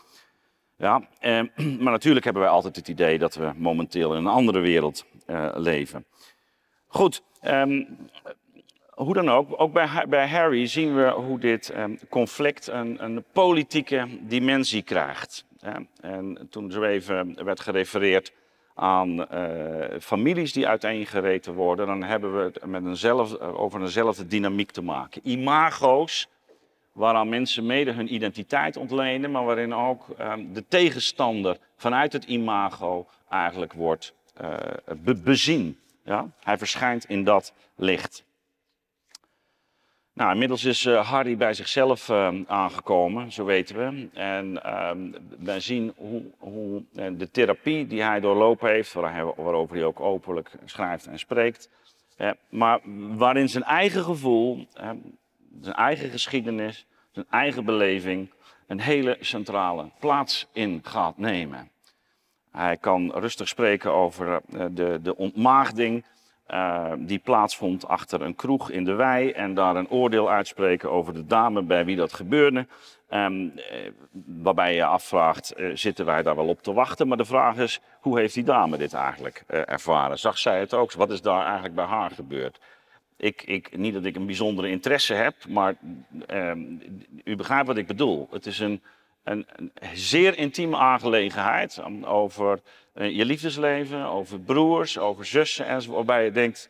[0.77, 1.41] Ja, eh,
[1.83, 5.49] maar natuurlijk hebben wij altijd het idee dat we momenteel in een andere wereld eh,
[5.55, 6.05] leven.
[6.87, 7.65] Goed, eh,
[8.89, 13.23] hoe dan ook, ook bij, bij, Harry zien we hoe dit eh, conflict een, een,
[13.33, 15.45] politieke dimensie krijgt.
[16.01, 18.33] en toen zo even werd gerefereerd
[18.79, 19.27] aan
[19.99, 25.21] families die uiteengereten worden, dan hebben we het met eenzelfde, over eenzelfde dynamiek te maken.
[25.23, 26.27] Imago's
[26.97, 33.07] waaraan mensen mede hun identiteit ontlenen, maar waarin ook ehm, de tegenstander vanuit het imago
[33.29, 35.79] eigenlijk wordt uh, bezien.
[36.03, 36.27] Ja?
[36.43, 38.25] Hij verschijnt in dat licht.
[40.17, 44.09] Nou, inmiddels is uh, Harry bij zichzelf uh, aangekomen, zo weten we.
[44.13, 44.91] En uh,
[45.39, 49.99] wij zien hoe, hoe de therapie die hij doorlopen heeft, waar hij, waarover hij ook
[49.99, 51.69] openlijk schrijft en spreekt,
[52.49, 52.79] maar
[53.17, 54.67] waarin zijn eigen gevoel,
[55.61, 58.31] zijn eigen geschiedenis, zijn eigen beleving
[58.67, 61.69] een hele centrale plaats in gaat nemen.
[62.51, 66.05] Hij kan rustig spreken over eh, de, de ontmaagding
[66.51, 71.13] uh, die plaatsvond achter een kroeg in de wei en daar een oordeel uitspreken over
[71.13, 72.67] de dame bij wie dat gebeurde.
[73.09, 73.53] Um,
[74.25, 77.07] waarbij je afvraagt, uh, zitten wij daar wel op te wachten?
[77.07, 80.19] Maar de vraag is, hoe heeft die dame dit eigenlijk ervaren?
[80.19, 80.93] Zag zij het ook?
[80.93, 82.59] Wat is daar eigenlijk bij haar gebeurd?
[83.17, 85.75] Ik, ik, niet dat ik een bijzondere interesse heb, maar
[86.27, 86.59] ehm,
[87.23, 88.27] u begrijpt wat ik bedoel.
[88.31, 88.81] Het is een,
[89.23, 92.59] een, een zeer intieme aangelegenheid over
[92.97, 96.05] je liefdesleven, over broers, over zussen enzovoort.
[96.05, 96.69] Waarbij je denkt,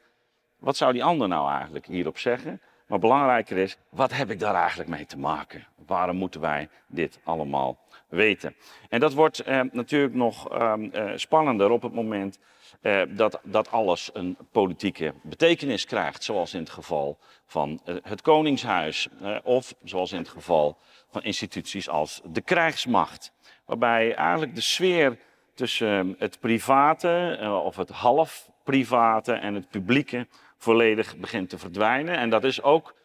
[0.59, 2.61] wat zou die ander nou eigenlijk hierop zeggen?
[2.87, 5.67] Maar belangrijker is, wat heb ik daar eigenlijk mee te maken?
[5.85, 8.55] Waarom moeten wij dit allemaal weten?
[8.89, 12.39] En dat wordt eh, natuurlijk nog ehm, eh, spannender op het moment
[12.81, 18.21] eh, dat, dat alles een politieke betekenis krijgt, zoals in het geval van eh, het
[18.21, 20.77] Koningshuis, eh, of zoals in het geval
[21.09, 23.31] van instituties als de krijgsmacht.
[23.65, 25.17] Waarbij eigenlijk de sfeer
[25.57, 32.17] tussen het private of het half private en het publieke volledig begint te verdwijnen.
[32.17, 32.95] En dat is ook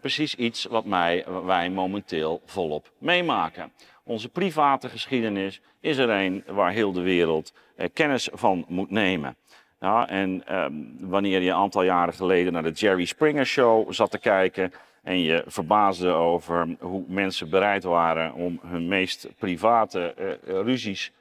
[0.00, 3.72] precies iets wat mij, wij momenteel volop meemaken.
[4.04, 9.36] Onze private geschiedenis is er een waar heel de wereld eh, kennis van moet nemen.
[9.80, 14.10] Ja, en ehm, wanneer je een aantal jaren geleden naar de Jerry Springer Show zat
[14.10, 14.72] te kijken
[15.02, 21.12] en je verbaasde over hoe mensen bereid waren om hun meest private ruzies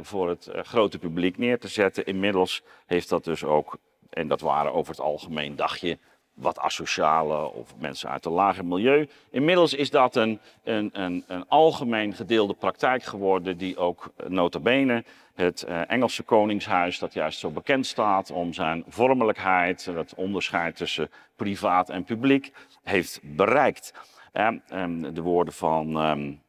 [0.00, 2.06] voor het uh, grote publiek neer te zetten.
[2.06, 3.78] Inmiddels heeft dat dus ook,
[4.10, 5.98] en dat waren over het algemeen, dagje
[6.34, 9.08] wat asociale of mensen uit een lager milieu.
[9.30, 14.58] Inmiddels is dat een, een, een, een algemeen gedeelde praktijk geworden die ook eh, nota
[14.58, 21.10] bene het Engelse Koningshuis, dat juist zo bekend staat om zijn vormelijkheid, het onderscheid tussen
[21.36, 23.92] privaat en publiek, heeft bereikt.
[24.32, 26.42] Uh, um, de woorden van um,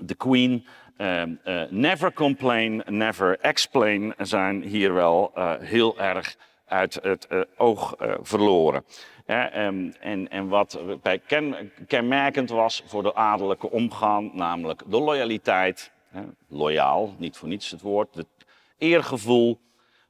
[0.00, 0.66] de Queen,
[1.70, 8.84] never complain, never explain, zijn hier wel heel erg uit het uh, oog verloren.
[9.26, 15.90] um, en, en, wat bij ken, kenmerkend was voor de adellijke omgang, namelijk de loyaliteit,
[16.48, 18.26] loyaal, niet voor niets het woord, het
[18.78, 19.60] eergevoel,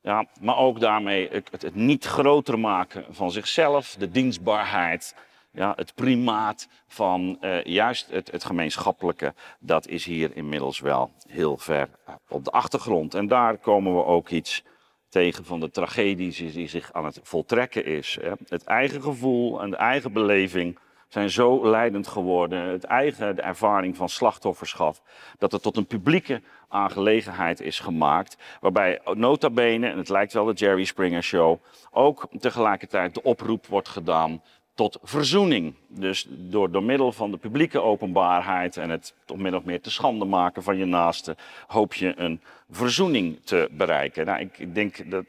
[0.06, 5.14] ja, maar ook daarmee het, niet groter maken van zichzelf, de dienstbaarheid,
[5.56, 11.88] ja, het primaat van uh, juist het, gemeenschappelijke, dat is hier inmiddels wel heel ver
[12.28, 13.14] op de achtergrond.
[13.14, 14.64] En daar komen we ook iets
[15.08, 18.18] tegen van de tragedie die zich aan het voltrekken is.
[18.48, 22.62] Het eigen gevoel en de eigen beleving zijn zo leidend geworden.
[22.62, 24.96] Het eigen, de ervaring van slachtofferschap.
[25.38, 28.36] Dat het tot een publieke aangelegenheid is gemaakt.
[28.60, 31.58] Waarbij nota bene, en het lijkt wel de Jerry Springer Show,
[31.90, 34.42] ook tegelijkertijd de oproep wordt gedaan
[34.76, 35.74] tot verzoening.
[35.88, 39.90] Dus door, door middel van de publieke openbaarheid en het toch min of meer te
[39.90, 41.36] schande maken van je naaste,
[41.66, 44.26] hoop je een verzoening te bereiken.
[44.26, 45.24] Nou, ik denk dat,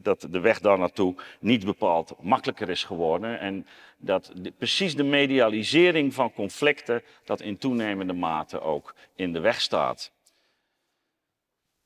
[0.00, 3.40] dat de weg daar naartoe niet bepaald makkelijker is geworden.
[3.40, 3.66] En
[3.98, 10.12] dat precies de medialisering van conflicten dat in toenemende mate ook in de weg staat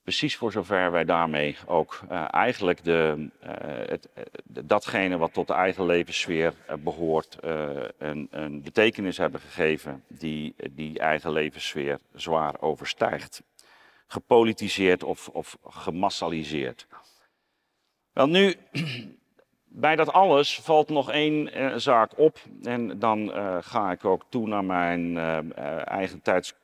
[0.05, 3.51] precies voor zover wij daarmee ook uh, eigenlijk de, uh,
[3.89, 4.09] het,
[4.45, 7.39] datgene wat tot de eigen levenssfeer behoort,
[7.99, 13.43] een, een, betekenis hebben gegeven die die eigen levenssfeer zwaar overstijgt.
[14.07, 16.87] Gepolitiseerd of, of gemassaliseerd.
[18.13, 18.55] Wel nu,
[19.85, 23.33] bij dat alles valt nog één zaak op en dan
[23.63, 25.19] ga ik ook toe naar mijn
[25.85, 26.55] eigen tijds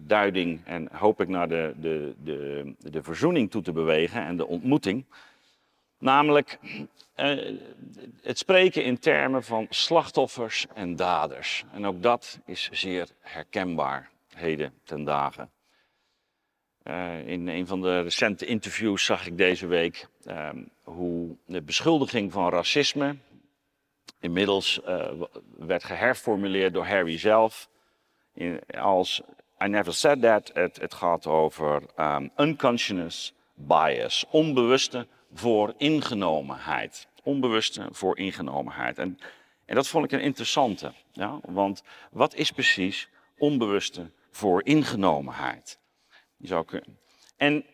[0.00, 4.46] duiding en hoop ik naar de, de, de, de verzoening toe te bewegen en de
[4.46, 5.04] ontmoeting.
[5.98, 6.58] Namelijk
[7.16, 7.58] uh,
[8.22, 11.64] het spreken in termen van slachtoffers en daders.
[11.72, 15.50] En ook dat is zeer herkenbaar heden ten dagen.
[17.24, 20.08] In een van de recente interviews zag ik deze week
[20.82, 23.16] hoe de beschuldiging van racisme
[24.20, 24.80] inmiddels
[25.58, 27.68] werd geherformuleerd door Harry zelf
[28.78, 29.22] als
[29.64, 34.24] I never said that, het, gaat over um, unconscious bias.
[34.30, 37.08] Onbewuste vooringenomenheid.
[37.22, 38.98] Onbewuste vooringenomenheid.
[38.98, 39.18] En,
[39.64, 40.92] en dat vond ik een interessante.
[41.12, 41.38] Ja?
[41.42, 43.08] Want wat is precies
[43.38, 45.78] onbewuste vooringenomenheid?
[46.36, 46.98] Je zou kunnen.
[47.36, 47.64] En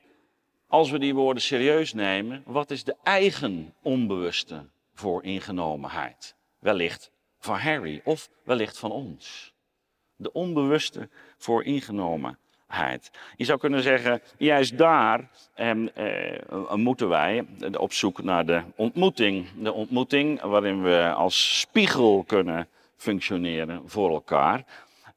[0.69, 6.35] als we die woorden serieus nemen, wat is de eigen onbewuste vooringenomenheid?
[6.59, 9.55] Wellicht van Harry of wellicht van ons.
[10.17, 13.11] De onbewuste vooringenomenheid.
[13.37, 17.47] Je zou kunnen zeggen, juist daar ehm, eh, moeten wij
[17.79, 19.47] op zoek naar de ontmoeting.
[19.59, 24.65] De ontmoeting waarin we als spiegel kunnen functioneren voor elkaar.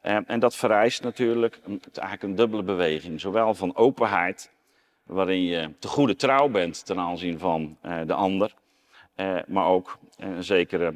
[0.01, 3.19] Ehm, en dat vereist natuurlijk een, eigenlijk een dubbele beweging.
[3.19, 4.51] Zowel van openheid,
[5.03, 8.53] waarin je te goede trouw bent ten aanzien van eh, de ander.
[9.15, 10.95] Eh, maar ook een zekere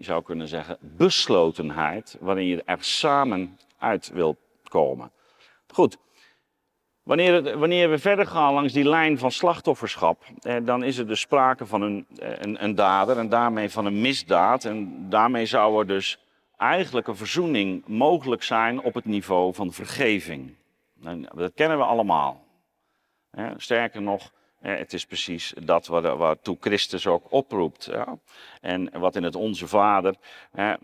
[0.00, 4.38] je zou kunnen zeggen, beslotenheid, waarin je er samen uit wilt
[4.68, 5.12] komen.
[5.66, 5.98] Goed,
[7.02, 11.20] wanneer, wanneer we verder gaan langs die lijn van slachtofferschap, eh, dan is er dus
[11.20, 14.64] sprake van een, eh, een, een dader en daarmee van een misdaad.
[14.64, 16.18] En daarmee zou er dus
[16.56, 20.54] eigenlijk een verzoening mogelijk zijn op het niveau van vergeving.
[21.02, 22.44] En dat kennen we allemaal.
[23.56, 27.90] Sterker nog, het is precies dat waartoe Christus ook oproept.
[28.60, 30.14] En wat in het Onze Vader,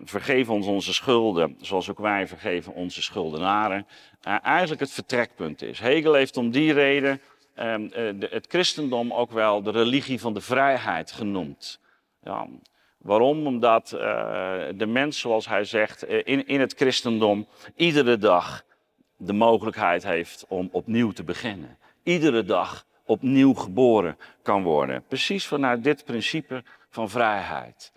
[0.04, 3.86] vergeef ons onze schulden, zoals ook wij vergeven onze schuldenaren,
[4.42, 5.80] eigenlijk het vertrekpunt is.
[5.80, 7.20] Hegel heeft om die reden
[7.54, 11.80] ehm, eh, het christendom ook wel de religie van de vrijheid genoemd.
[13.06, 13.46] Waarom?
[13.46, 13.98] Omdat eh,
[14.74, 17.46] de mens, zoals hij zegt, eh, in, in het christendom
[17.76, 18.64] iedere dag
[19.16, 21.78] de mogelijkheid heeft om opnieuw te beginnen.
[22.02, 25.04] Iedere dag opnieuw geboren kan worden.
[25.08, 27.92] Precies vanuit dit principe van vrijheid.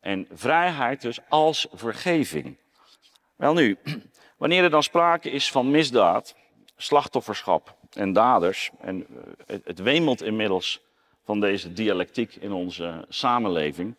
[0.00, 2.56] En vrijheid dus als vergeving.
[3.36, 3.76] Wel nu,
[4.38, 6.36] wanneer er dan sprake is van misdaad,
[6.76, 9.06] slachtofferschap en daders, en
[9.46, 10.82] eh, het wemelt inmiddels
[11.24, 13.94] van deze dialectiek in onze samenleving,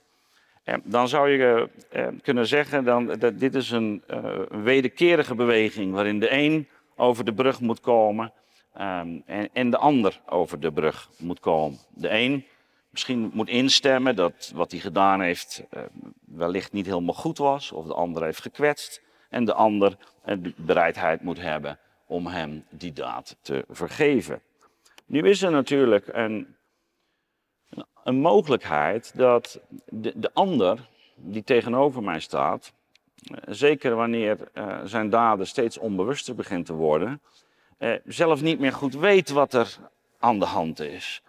[0.64, 2.84] eh, dan zou je eh, kunnen zeggen
[3.20, 8.34] dat dit is een, een wederkerige beweging waarin de een over de brug moet komen
[8.76, 11.80] Ehm, en, en, de ander over de brug moet komen.
[11.90, 12.46] De een
[12.90, 15.82] misschien moet instemmen dat wat hij gedaan heeft uh,
[16.26, 19.02] wellicht niet helemaal goed was, of de ander heeft gekwetst.
[19.30, 24.42] En de ander de bereidheid moet hebben om hem die daad te vergeven.
[25.06, 26.56] Nu is er natuurlijk een,
[28.04, 32.74] een mogelijkheid dat de, de ander die tegenover mij staat,
[33.24, 34.38] eh, zeker wanneer
[34.84, 37.22] zijn daden steeds onbewuster begint te worden,
[37.78, 39.78] eh, zelf niet meer goed weet wat er
[40.20, 41.22] aan de hand is.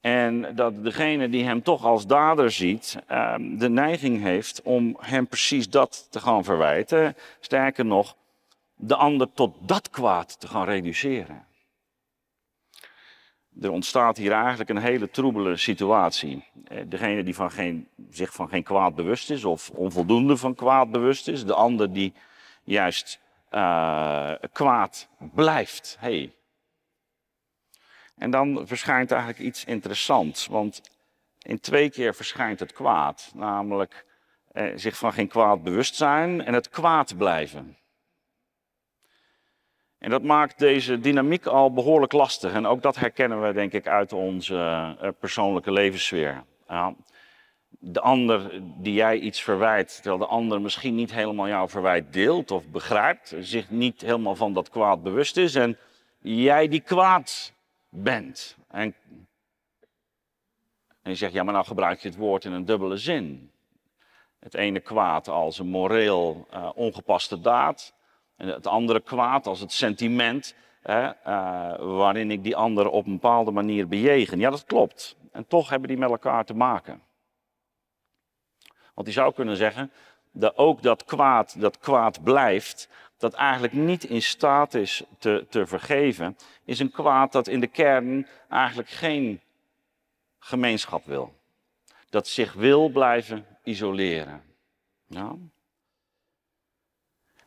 [0.00, 5.26] En dat degene die hem toch als dader ziet, eh, de neiging heeft om hem
[5.26, 7.16] precies dat te gaan verwijten.
[7.40, 8.16] Sterker nog,
[8.76, 11.48] de ander tot dat kwaad te gaan reduceren.
[13.60, 16.44] Er ontstaat hier eigenlijk een hele troebele situatie.
[16.64, 20.90] Eh, degene die van geen, zich van geen kwaad bewust is of onvoldoende van kwaad
[20.90, 22.12] bewust is, de ander die
[22.64, 23.20] juist
[23.50, 25.96] uh, kwaad blijft.
[25.98, 26.34] Hey.
[28.16, 30.80] En dan verschijnt eigenlijk iets interessants, want
[31.42, 34.06] in twee keer verschijnt het kwaad, namelijk
[34.52, 37.78] eh, zich van geen kwaad bewust zijn en het kwaad blijven.
[39.98, 42.52] En dat maakt deze dynamiek al behoorlijk lastig.
[42.52, 44.54] En ook dat herkennen we, denk ik, uit onze
[45.02, 46.44] uh, persoonlijke levenssfeer.
[47.78, 52.50] De ander die jij iets verwijt, terwijl de ander misschien niet helemaal jouw verwijt deelt
[52.50, 55.78] of begrijpt, zich niet helemaal van dat kwaad bewust is en
[56.18, 57.52] jij die kwaad
[57.88, 58.56] bent.
[58.68, 58.94] En,
[61.02, 63.50] en je zegt, ja maar nou gebruik je het woord in een dubbele zin.
[64.38, 67.94] Het ene kwaad als een moreel uh, ongepaste daad
[68.36, 71.14] en het andere kwaad als het sentiment hè, uh,
[71.96, 74.38] waarin ik die ander op een bepaalde manier bejegen.
[74.38, 75.16] Ja, dat klopt.
[75.32, 77.02] En toch hebben die met elkaar te maken.
[78.94, 79.92] Want die zou kunnen zeggen
[80.32, 85.66] dat ook dat kwaad, dat kwaad blijft, dat eigenlijk niet in staat is te, te
[85.66, 89.40] vergeven, is een kwaad dat in de kern eigenlijk geen
[90.38, 91.34] gemeenschap wil.
[92.10, 94.42] Dat zich wil blijven isoleren.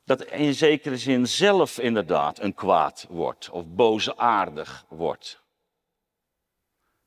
[0.03, 5.41] Dat in zekere zin zelf inderdaad een kwaad wordt of boosaardig wordt.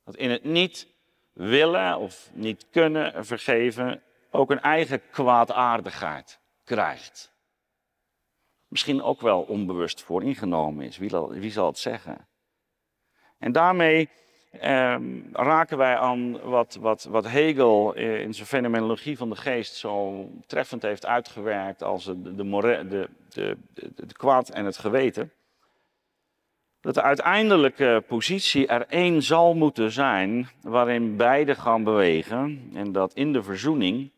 [0.04, 0.88] Dat in het niet
[1.32, 4.02] willen of niet kunnen vergeven
[4.36, 7.34] ook een eigen kwaadaardigheid krijgt.
[8.68, 12.28] Misschien ook wel onbewust vooringenomen is, wie, wie zal het zeggen?
[13.38, 14.08] En daarmee
[14.50, 20.26] ehm, raken wij aan wat, wat, wat Hegel in zijn fenomenologie van de geest zo
[20.46, 22.34] treffend heeft uitgewerkt als de, de,
[22.88, 23.56] de, de,
[23.94, 25.32] de kwaad en het geweten.
[26.80, 32.70] dat de uiteindelijke positie er één zal moeten zijn waarin beide gaan bewegen.
[32.74, 34.10] En dat in de verzoening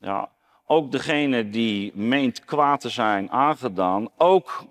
[0.00, 0.30] ja,
[0.66, 4.64] ook degene die meent kwaad te zijn aangedaan, ook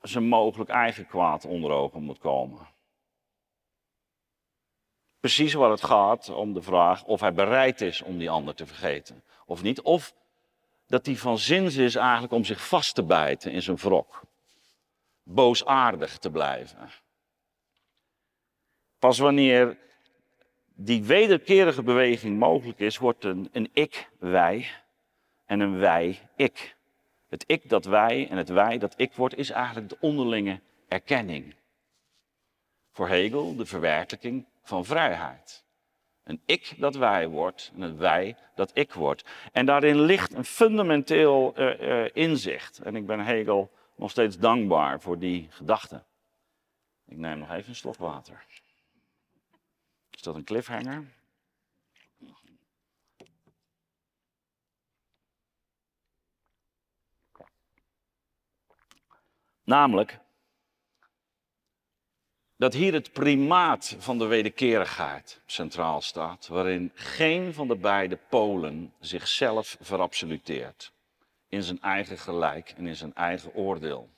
[0.00, 2.72] zijn mogelijk eigen kwaad onder ogen moet komen.
[5.20, 8.66] Precies waar het gaat om de vraag of hij bereid is om die ander te
[8.66, 9.82] vergeten of niet.
[9.82, 10.14] Of
[10.86, 14.22] dat hij van zins is eigenlijk om zich vast te bijten in zijn wrok.
[15.22, 16.90] Boosaardig te blijven.
[18.98, 19.78] Pas wanneer
[20.74, 24.66] die wederkerige beweging mogelijk is, wordt een, een ik-wij
[25.44, 26.76] en een wij-ik.
[27.28, 31.54] Het ik dat wij en het wij dat ik wordt, is eigenlijk de onderlinge erkenning.
[32.92, 35.64] Voor Hegel de verwerkelijking van vrijheid.
[36.24, 39.24] Een ik dat wij wordt en een wij dat ik wordt.
[39.52, 42.78] En daarin ligt een fundamenteel uh, uh, inzicht.
[42.78, 46.02] En ik ben Hegel nog steeds dankbaar voor die gedachte.
[47.06, 48.44] Ik neem nog even een slok water.
[50.24, 51.04] Dat een cliffhanger?
[59.64, 60.18] Namelijk
[62.56, 68.94] dat hier het primaat van de wederkerigheid centraal staat, waarin geen van de beide polen
[69.00, 70.92] zichzelf verabsoluteert
[71.48, 74.08] in zijn eigen gelijk en in zijn eigen oordeel.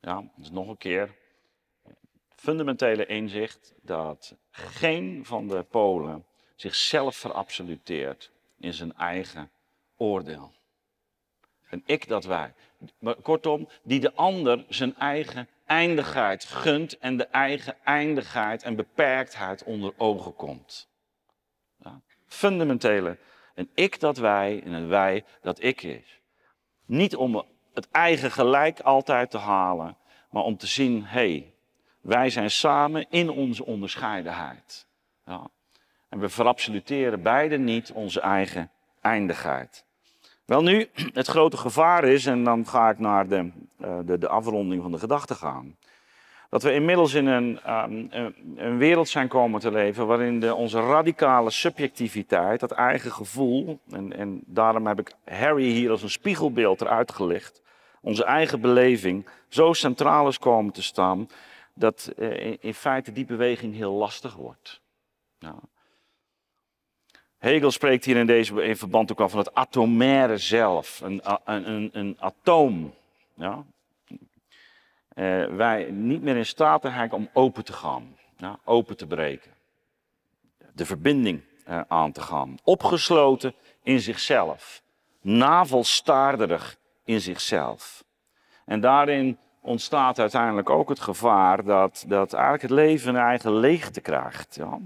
[0.00, 1.24] Ja, dus nog een keer.
[2.36, 6.24] Fundamentele inzicht dat geen van de polen
[6.56, 9.50] zichzelf verabsoluteert in zijn eigen
[9.96, 10.52] oordeel.
[11.70, 12.54] Een ik dat wij.
[13.22, 19.92] Kortom, die de ander zijn eigen eindigheid gunt en de eigen eindigheid en beperktheid onder
[19.96, 20.88] ogen komt.
[21.76, 23.18] Ja, fundamentele,
[23.54, 26.20] een ik dat wij en een wij dat ik is.
[26.86, 29.96] Niet om het eigen gelijk altijd te halen,
[30.30, 31.54] maar om te zien, hé, hey,
[32.06, 34.86] wij zijn samen in onze onderscheidenheid.
[35.24, 35.46] Ja.
[36.08, 39.84] En we verabsoluteren beide niet onze eigen eindigheid.
[40.44, 43.50] Wel nu, het grote gevaar is, en dan ga ik naar de,
[43.80, 45.76] uh, de, de, afronding van de gedachte gaan,
[46.50, 48.08] dat we inmiddels in een, um,
[48.56, 54.16] een wereld zijn komen te leven waarin de, onze radicale subjectiviteit, dat eigen gevoel, en,
[54.16, 57.62] en daarom heb ik Harry hier als een spiegelbeeld eruit gelicht,
[58.00, 61.28] onze eigen beleving, zo centraal is komen te staan,
[61.76, 64.80] dat uh, in, feite die beweging heel lastig wordt.
[65.38, 65.54] Ja.
[67.38, 71.70] Hegel spreekt hier in, deze, in verband ook al van het atomaire zelf, een, een,
[71.70, 72.94] een, een atoom.
[73.34, 73.64] Ja?
[75.14, 78.16] Uh, wij niet meer in staat zijn om open te gaan,
[78.64, 79.50] open te breken.
[80.72, 82.56] De verbinding uh, aan te gaan.
[82.62, 84.82] Opgesloten in zichzelf.
[85.20, 88.04] Navelstaarderig in zichzelf.
[88.64, 94.00] En daarin ontstaat uiteindelijk ook het gevaar dat, dat eigenlijk het leven een eigen leegte
[94.00, 94.54] krijgt.
[94.54, 94.78] Ja?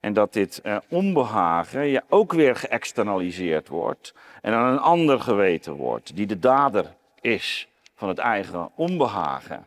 [0.00, 5.72] En dat dit uh, onbehagen ja, ook weer geëxternaliseerd wordt en aan een ander geweten
[5.72, 9.66] wordt, die de dader is van het eigen onbehagen.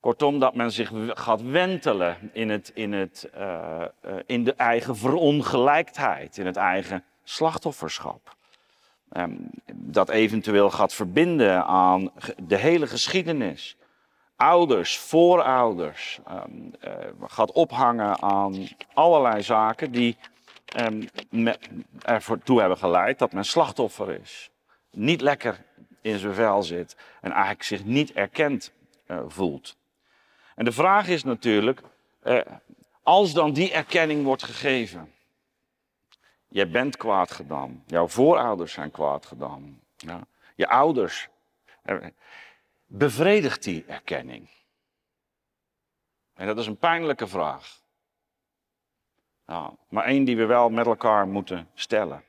[0.00, 4.96] Kortom, dat men zich gaat wentelen in, het, in, het, uh, uh, in de eigen
[4.96, 8.36] verongelijkheid, in het eigen slachtofferschap.
[9.16, 12.12] Um, dat eventueel gaat verbinden aan
[12.42, 13.76] de hele geschiedenis
[14.36, 16.92] ouders, voorouders um, uh,
[17.26, 20.16] gaat ophangen aan allerlei zaken die
[20.80, 21.08] um,
[22.02, 24.50] ervoor toe hebben geleid dat men slachtoffer is.
[24.90, 25.64] Niet lekker
[26.00, 28.72] in zijn vel zit en eigenlijk zich niet erkend
[29.06, 29.76] uh, voelt.
[30.54, 31.80] En de vraag is natuurlijk,
[32.24, 32.40] uh,
[33.02, 35.12] als dan die erkenning wordt gegeven,
[36.54, 41.28] jij bent kwaad gedaan, jouw voorouders zijn kwaad gedaan, ja, je ouders
[42.86, 44.48] bevredigt die erkenning?
[46.34, 47.82] En dat is een pijnlijke vraag.
[49.88, 52.24] Maar één die we wel met elkaar moeten stellen.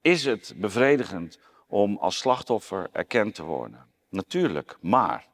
[0.00, 3.86] Is het bevredigend om als slachtoffer erkend te worden?
[4.08, 5.26] Natuurlijk, maar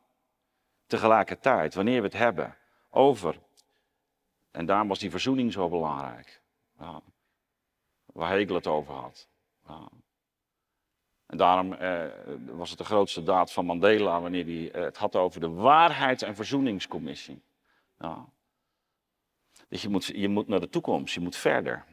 [0.87, 2.57] tegelijkertijd, wanneer we het hebben
[2.91, 3.39] over,
[4.51, 6.43] en daarom was die verzoening zo belangrijk,
[6.79, 7.01] ja,
[8.19, 9.29] waar Hegel het over had.
[11.27, 12.05] En daarom eh,
[12.47, 16.23] was het de grootste daad van Mandela wanneer hij eh, het had over de Waarheids-
[16.23, 17.43] en Verzoeningscommissie.
[17.99, 18.29] Ja.
[19.69, 21.85] Dus je moet, je moet naar de toekomst, je moet verder.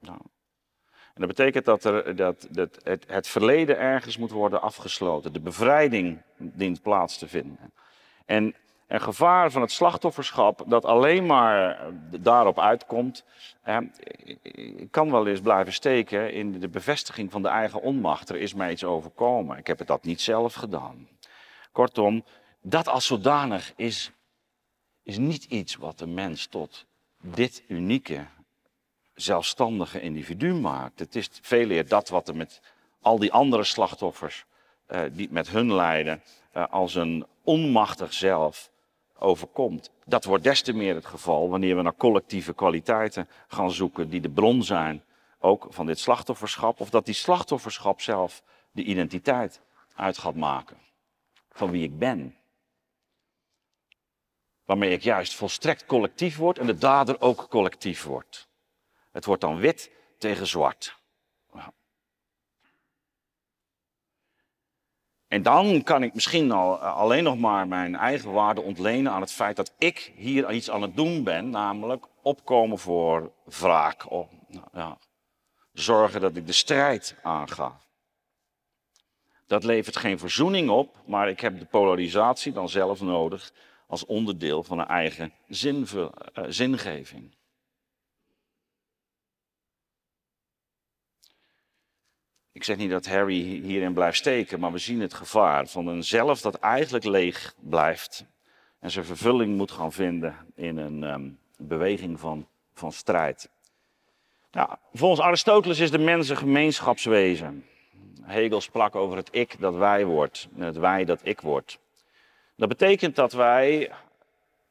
[0.00, 5.32] En dat betekent dat, er, dat, dat het, het, verleden ergens moet worden afgesloten.
[5.32, 7.72] De bevrijding dient plaats te vinden.
[8.24, 8.54] En
[8.86, 11.78] een gevaar van het slachtofferschap dat alleen maar
[12.20, 13.24] daarop uitkomt,
[13.62, 13.78] eh,
[14.90, 18.28] kan wel eens blijven steken in de bevestiging van de eigen onmacht.
[18.28, 19.58] Er is mij iets overkomen.
[19.58, 21.08] Ik heb het dat niet zelf gedaan.
[21.72, 22.24] Kortom,
[22.60, 24.10] dat als zodanig is,
[25.02, 26.86] is niet iets wat de mens tot
[27.20, 28.26] dit unieke,
[29.14, 30.98] zelfstandige individu maakt.
[30.98, 32.60] Het is veel eer dat wat er met
[33.00, 34.44] al die andere slachtoffers
[34.88, 36.22] uh, die met hun lijden
[36.70, 38.70] als een onmachtig zelf
[39.18, 39.90] overkomt.
[40.04, 44.20] Dat wordt des te meer het geval wanneer we naar collectieve kwaliteiten gaan zoeken die
[44.20, 45.04] de bron zijn
[45.38, 49.60] ook van dit slachtofferschap, of dat die slachtofferschap zelf de identiteit
[49.94, 50.76] uit gaat maken
[51.50, 52.36] van wie ik ben.
[54.64, 58.48] Waarmee ik juist volstrekt collectief word en de dader ook collectief wordt.
[59.12, 60.96] Het wordt dan wit tegen zwart.
[65.28, 69.32] En dan kan ik misschien al, alleen nog maar mijn eigen waarde ontlenen aan het
[69.32, 74.10] feit dat ik hier iets aan het doen ben, namelijk opkomen voor wraak.
[74.10, 74.98] Of, nou, ja,
[75.72, 77.80] zorgen dat ik de strijd aanga.
[79.46, 83.52] Dat levert geen verzoening op, maar ik heb de polarisatie dan zelf nodig
[83.86, 86.08] als onderdeel van een eigen uh,
[86.48, 87.34] zingeving.
[92.56, 96.04] Ik zeg niet dat Harry hierin blijft steken, maar we zien het gevaar van een
[96.04, 98.24] zelf dat eigenlijk leeg blijft
[98.78, 103.50] en zijn vervulling moet gaan vinden in een um, beweging van, van strijd.
[104.50, 107.66] Nou, volgens Aristoteles is de mens een gemeenschapswezen.
[108.22, 111.78] Hegel sprak over het ik dat wij wordt, het wij dat ik wordt.
[112.54, 113.90] Dat betekent dat wij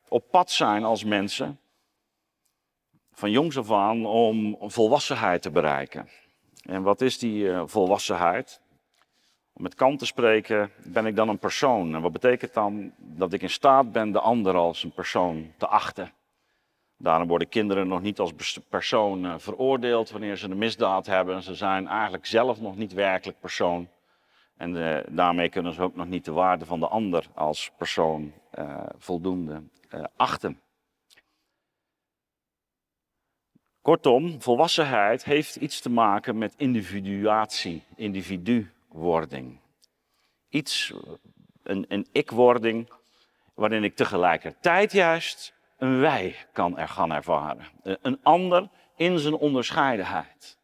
[0.08, 1.60] op pad zijn als mensen,
[3.14, 6.10] van jongs af aan, om volwassenheid te bereiken.
[6.66, 8.62] En wat is die uh, volwassenheid?
[9.54, 11.96] Om met Kant te spreken, ben ik dan een persoon.
[11.96, 15.68] En wat betekent dan dat ik in staat ben de ander als een persoon te
[15.68, 16.12] achten?
[16.98, 18.34] Daarom worden kinderen nog niet als
[18.70, 21.44] persoon uh, veroordeeld wanneer ze een misdaad hebben.
[21.44, 23.88] Ze zijn eigenlijk zelf nog niet werkelijk persoon.
[24.58, 28.34] En uh, daarmee kunnen ze ook nog niet de waarde van de ander als persoon
[28.60, 29.64] uh, voldoende
[30.16, 30.60] achten.
[33.86, 39.60] Kortom, volwassenheid heeft iets te maken met individuatie, individuwording.
[40.50, 40.94] Iets,
[41.64, 42.90] een, een ik-wording,
[43.54, 47.66] waarin ik tegelijkertijd juist een wij kan er gaan ervaren.
[48.02, 50.58] Een ander in zijn onderscheidenheid.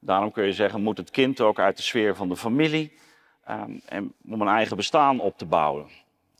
[0.00, 2.98] Daarom kun je zeggen, moet het kind ook uit de sfeer van de familie
[3.50, 5.88] um, en om een eigen bestaan op te bouwen.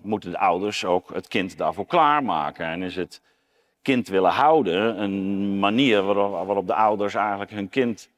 [0.02, 2.66] Moeten de ouders ook het kind daarvoor klaarmaken?
[2.66, 3.24] En is het
[3.87, 8.11] kind willen houden een manier waarop, waarop de ouders eigenlijk hun kind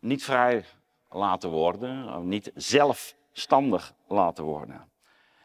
[0.00, 0.64] niet vrij
[1.10, 4.88] laten worden, niet zelfstandig laten worden?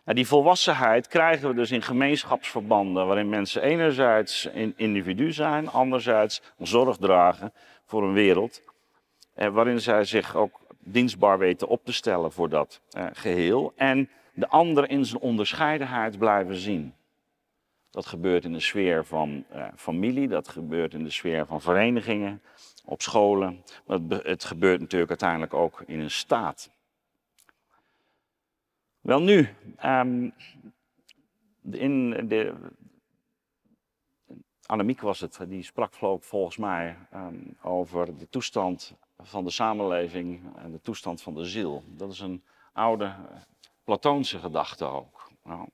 [0.03, 6.41] Nou, die volwassenheid krijgen we dus in gemeenschapsverbanden, waarin mensen enerzijds een individu zijn, anderzijds
[6.57, 7.53] zorg dragen
[7.85, 8.63] voor een wereld,
[9.33, 14.09] eh, waarin zij zich ook dienstbaar weten op te stellen voor dat eh, geheel en
[14.33, 16.93] de ander in zijn onderscheidenheid blijven zien.
[17.91, 22.41] Dat gebeurt in de sfeer van eh, familie, dat gebeurt in de sfeer van verenigingen,
[22.85, 23.63] op scholen.
[23.85, 26.71] Het, het gebeurt natuurlijk uiteindelijk ook in een staat.
[29.01, 29.49] Wel nu,
[29.85, 30.33] um,
[31.71, 32.53] in de,
[34.65, 40.71] Annemiek was het, die sprak volgens mij um, over de toestand van de samenleving en
[40.71, 41.83] de toestand van de ziel.
[41.87, 43.15] Dat is een oude
[43.83, 45.31] Platoonse gedachte ook.
[45.43, 45.67] Nou,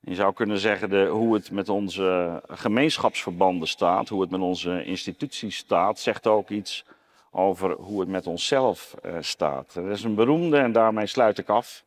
[0.00, 4.84] je zou kunnen zeggen de, hoe het met onze gemeenschapsverbanden staat, hoe het met onze
[4.84, 6.84] instituties staat, zegt ook iets
[7.30, 9.74] over hoe het met onszelf uh, staat.
[9.74, 11.84] Er is een beroemde, en daarmee sluit ik af,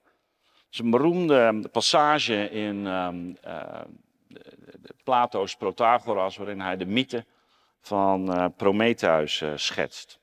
[0.71, 3.37] is een beroemde passage in um,
[5.03, 7.25] Plato's Protagoras, waarin hij de mythe
[7.79, 10.19] van uh, Prometheus schetst.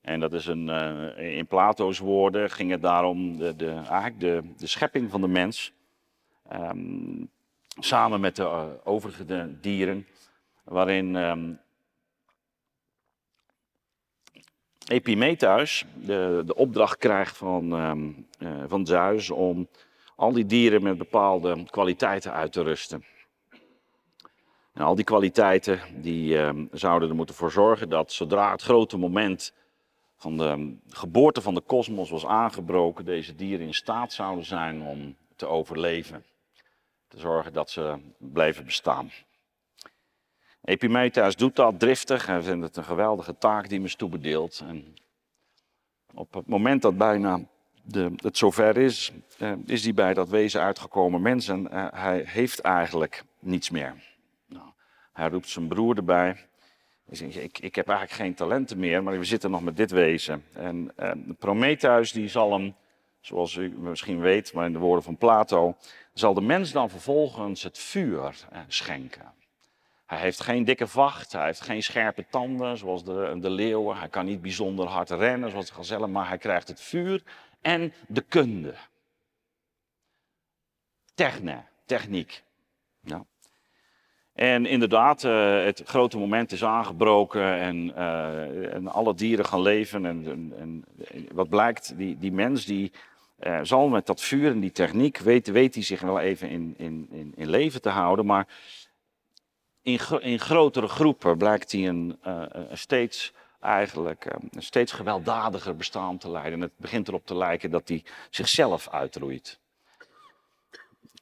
[0.00, 0.68] En dat is een,
[1.16, 5.72] in Plato's woorden ging het daarom de, de, eigenlijk de, de schepping van de mens.
[6.52, 7.30] Um,
[7.78, 10.06] samen met de overige dieren,
[10.64, 11.60] waarin um,
[14.86, 18.26] Epimetheus de, de opdracht krijgt van, um,
[18.66, 19.68] van Zeus om
[20.16, 23.04] al die dieren met bepaalde kwaliteiten uit te rusten.
[24.72, 26.38] En al die kwaliteiten die,
[26.72, 29.52] zouden er moeten voor zorgen dat zodra het grote moment
[30.16, 35.16] van de geboorte van de kosmos was aangebroken, deze dieren in staat zouden zijn om
[35.36, 36.24] te overleven.
[37.10, 39.10] Te zorgen dat ze bleven bestaan.
[40.64, 44.62] Epimetheus doet dat driftig en vindt het een geweldige taak die hem is toebedeeld.
[44.66, 44.94] En
[46.14, 47.40] op het moment dat bijna
[47.82, 52.22] de, het zover is, eh, is hij bij dat wezen uitgekomen mens en eh, hij
[52.26, 53.94] heeft eigenlijk niets meer.
[54.46, 54.68] Nou,
[55.12, 56.36] hij roept zijn broer erbij.
[57.06, 59.90] Hij zegt, ik, ik heb eigenlijk geen talenten meer, maar we zitten nog met dit
[59.90, 60.44] wezen.
[60.52, 62.74] En eh, Prometheus die zal hem
[63.20, 65.76] zoals u misschien weet, maar in de woorden van Plato,
[66.12, 69.32] zal de mens dan vervolgens het vuur eh, schenken.
[70.06, 74.08] Hij heeft geen dikke vacht, hij heeft geen scherpe tanden zoals de, de leeuwen, hij
[74.08, 77.22] kan niet bijzonder hard rennen zoals de gazellen, maar hij krijgt het vuur
[77.60, 78.74] en de kunde.
[81.14, 82.42] Techne, techniek.
[84.40, 90.06] En inderdaad, uh, het grote moment is aangebroken en, uh, en alle dieren gaan leven.
[90.06, 90.84] En, en, en,
[91.32, 92.92] wat blijkt, die, die mens die
[93.42, 96.74] uh, zal met dat vuur en die techniek, weet, weet hij zich wel even in,
[96.76, 98.26] in, in, in leven te houden.
[98.26, 98.46] Maar
[99.82, 106.30] in, in grotere groepen blijkt hij een, een steeds eigenlijk een steeds gewelddadiger bestaan te
[106.30, 106.52] leiden.
[106.52, 109.58] En het begint erop te lijken dat hij zichzelf uitroeit.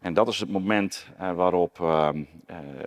[0.00, 2.08] En dat is het moment waarop uh,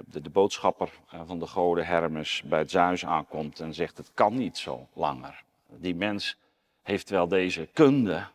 [0.05, 0.89] de, de, boodschapper
[1.25, 5.43] van de goden Hermes bij Zeus aankomt en zegt: Het kan niet zo langer.
[5.67, 6.37] Die mens
[6.81, 8.27] heeft wel deze kunde,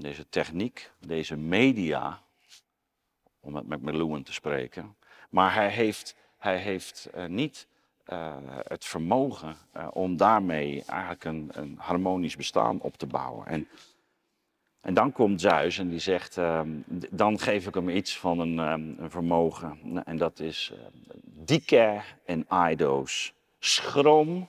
[0.00, 2.22] deze techniek, deze media,
[3.40, 4.96] om het met Meloen te spreken,
[5.30, 7.66] maar hij heeft, hij heeft niet
[8.62, 9.56] het vermogen
[9.90, 13.46] om daarmee eigenlijk een, een harmonisch bestaan op te bouwen.
[13.46, 13.68] En
[14.80, 16.60] en dan komt Zeus en die zegt, uh,
[17.10, 20.02] dan geef ik hem iets van een, een vermogen.
[20.04, 20.72] En dat is
[21.22, 23.34] dike en aidos.
[23.58, 24.48] Schroom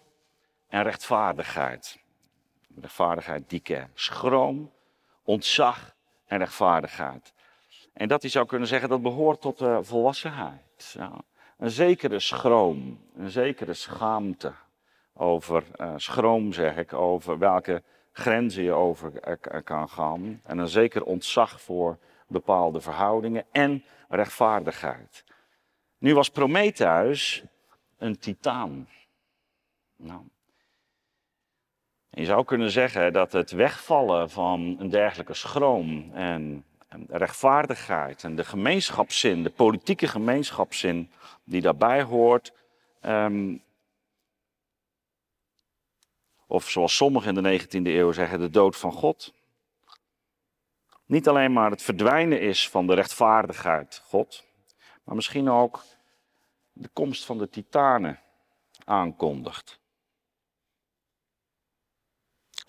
[0.68, 1.99] en rechtvaardigheid.
[2.82, 3.88] Rechtvaardigheid, dike.
[3.93, 4.72] Schroom,
[5.32, 7.34] ontzag en rechtvaardigheid.
[7.94, 10.94] En dat hij zou kunnen zeggen, dat behoort tot de volwassenheid.
[10.94, 11.22] Ja.
[11.58, 14.54] Een zekere schroom, een zekere schaamte
[15.14, 20.42] over, uh, schroom zeg ik, over welke grenzen je over kan gaan.
[20.44, 25.24] En een zeker ontzag voor bepaalde verhoudingen en rechtvaardigheid.
[25.98, 27.44] Nu was Prometheus
[27.98, 28.88] een titaan.
[29.96, 30.22] Nou.
[32.14, 36.66] Je zou kunnen zeggen dat het wegvallen van een dergelijke schroom en,
[37.07, 41.12] rechtvaardigheid en de gemeenschapszin, de politieke gemeenschapszin
[41.43, 42.53] die daarbij hoort,
[43.01, 43.64] um,
[46.47, 49.34] of zoals sommigen in de 19e eeuw zeggen, de dood van God.
[51.05, 54.43] Niet alleen maar het verdwijnen is van de rechtvaardigheid God,
[55.03, 55.84] maar misschien ook
[56.74, 58.20] de komst van de titanen
[58.86, 59.81] aankondigt.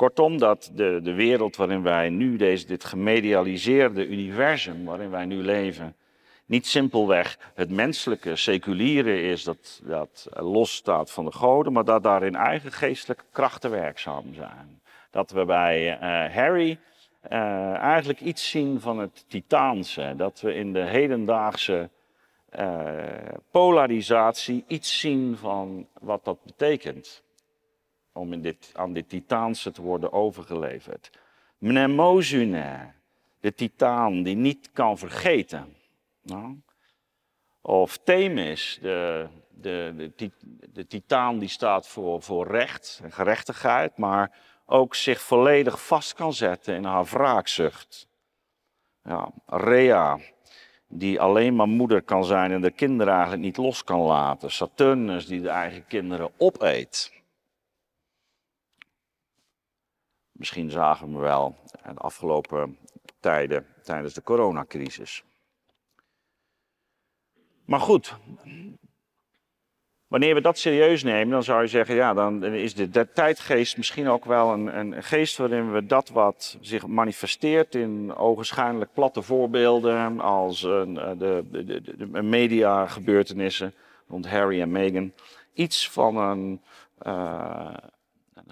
[0.02, 5.42] Kortom, dat de, de wereld waarin wij nu, deze, dit gemedialiseerde universum waarin wij nu
[5.42, 5.96] leven,
[6.46, 12.34] niet simpelweg het menselijke, seculiere is dat, dat losstaat van de goden, maar dat daarin
[12.34, 14.80] eigen geestelijke krachten werkzaam zijn.
[15.10, 16.78] Dat we bij uh, Harry
[17.32, 20.14] uh, eigenlijk iets zien van het Titaanse.
[20.16, 21.90] Dat we in de hedendaagse
[22.58, 22.92] uh,
[23.50, 27.22] polarisatie iets zien van wat dat betekent.
[28.12, 31.10] Om in dit, aan dit Titaanse te worden overgeleverd.
[31.58, 32.92] Mnemosune,
[33.40, 35.76] de Titaan die niet kan vergeten.
[37.60, 40.30] Of Themis, de, de, de,
[40.72, 46.32] de, titaan die staat voor, voor recht en gerechtigheid, maar ook zich volledig vast kan
[46.32, 48.08] zetten in haar wraakzucht.
[49.02, 50.18] Ja, Rea,
[50.88, 54.50] die alleen maar moeder kan zijn en de kinderen eigenlijk niet los kan laten.
[54.50, 57.21] Saturnus, die de eigen kinderen opeet.
[60.42, 62.78] Misschien zagen we wel de afgelopen
[63.20, 65.24] tijden tijdens de coronacrisis.
[67.64, 68.16] Maar goed,
[70.06, 74.08] wanneer we dat serieus nemen, dan zou je zeggen, ja, dan is de, tijdgeest misschien
[74.08, 80.20] ook wel een, een, geest waarin we dat wat zich manifesteert in ogenschijnlijk platte voorbeelden
[80.20, 80.82] als uh,
[81.18, 83.74] de, de, de, de media gebeurtenissen
[84.08, 85.12] rond Harry en Meghan,
[85.52, 86.60] iets van een,
[87.02, 87.74] uh,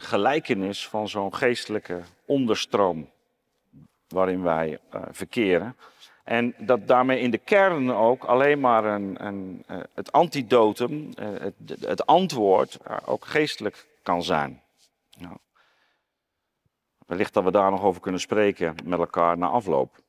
[0.01, 3.11] gelijkenis van zo'n geestelijke onderstroom
[4.09, 5.77] waarin wij uh, verkeren.
[6.25, 11.29] En dat daarmee in de kern ook alleen maar een, een, uh, het antidotum, uh,
[11.41, 14.63] het, het, antwoord, ook geestelijk kan zijn.
[15.19, 15.37] Nou,
[17.07, 20.03] wellicht dat we daar nog over kunnen spreken met elkaar na afloop.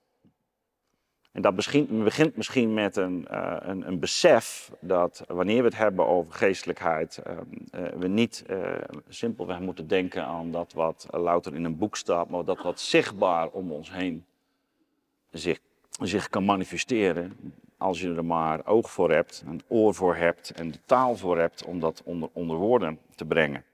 [1.31, 3.25] En dat begint, misschien met een,
[3.69, 7.21] een, een, besef dat wanneer we het hebben over geestelijkheid,
[7.97, 8.45] we niet
[9.07, 13.47] simpelweg moeten denken aan dat wat louter in een boek staat, maar dat wat zichtbaar
[13.47, 14.25] om ons heen
[15.31, 15.59] zich
[16.01, 20.71] zich kan manifesteren als je er maar oog voor hebt, een oor voor hebt en
[20.71, 23.65] de taal voor hebt om dat onder, onder woorden te brengen.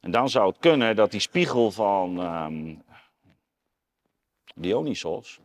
[0.00, 2.82] En dan zou het kunnen dat die spiegel van um,
[4.54, 5.40] Dionysos,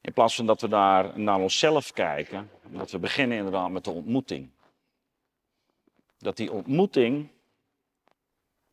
[0.00, 3.90] in plaats van dat we daar naar onszelf kijken, dat we beginnen inderdaad met de
[3.90, 4.50] ontmoeting.
[6.18, 7.28] Dat die ontmoeting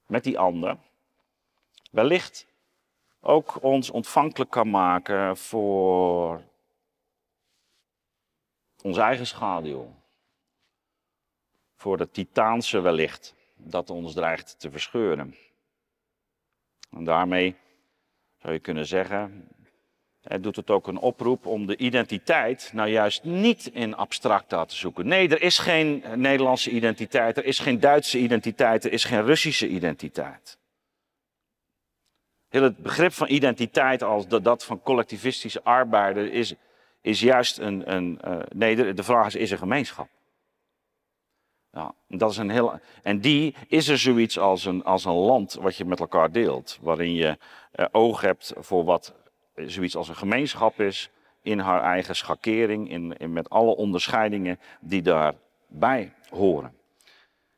[0.06, 0.78] met die ander
[1.92, 2.48] wellicht
[3.20, 6.44] ook ons ontvankelijk kan maken voor
[8.82, 9.94] onze eigen schaduw.
[11.76, 15.36] Voor het titaanse wellicht dat ons dreigt te verscheuren.
[16.90, 17.56] En daarmee
[18.38, 19.48] zou je kunnen zeggen,
[20.28, 24.76] het doet het ook een oproep om de identiteit nou juist niet in abstracta te
[24.76, 25.08] zoeken.
[25.08, 29.68] Nee, er is geen Nederlandse identiteit, er is geen Duitse identiteit, er is geen Russische
[29.68, 30.58] identiteit.
[32.50, 36.54] Heel het begrip van identiteit als dat van collectivistische arbeider is,
[37.02, 37.94] is juist een.
[37.94, 40.08] een uh, nee, de, vraag is: is er gemeenschap?
[42.08, 45.76] Dat is een heel, en die is er zoiets als een, als een land wat
[45.76, 46.80] je met elkaar deelt.
[46.82, 47.38] Waarin je
[47.76, 49.14] uh, oog hebt voor wat
[49.56, 51.10] zoiets als een gemeenschap is.
[51.42, 56.76] In haar eigen schakering, in, met alle onderscheidingen die daarbij horen.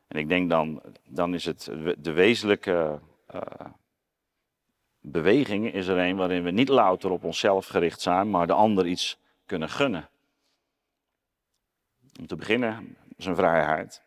[0.08, 3.00] En ik denk dan, dan is het de wezenlijke
[3.36, 3.42] uh,
[5.12, 8.88] beweging is er een waarin we niet louter op onszelf gericht zijn, maar de ander
[8.88, 10.10] iets kunnen gunnen.
[12.20, 14.02] Om te beginnen zijn vrijheid.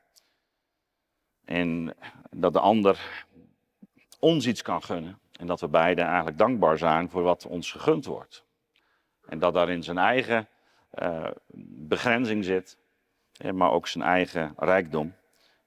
[1.44, 1.94] En
[2.30, 3.24] dat de ander
[4.18, 5.19] ons iets kan gunnen.
[5.40, 8.44] En dat we beiden eigenlijk dankbaar zijn voor wat ons gegund wordt.
[9.26, 10.48] En dat daarin zijn eigen
[11.02, 11.26] uh,
[11.88, 12.76] begrenzing zit,
[13.52, 15.14] maar ook zijn eigen rijkdom.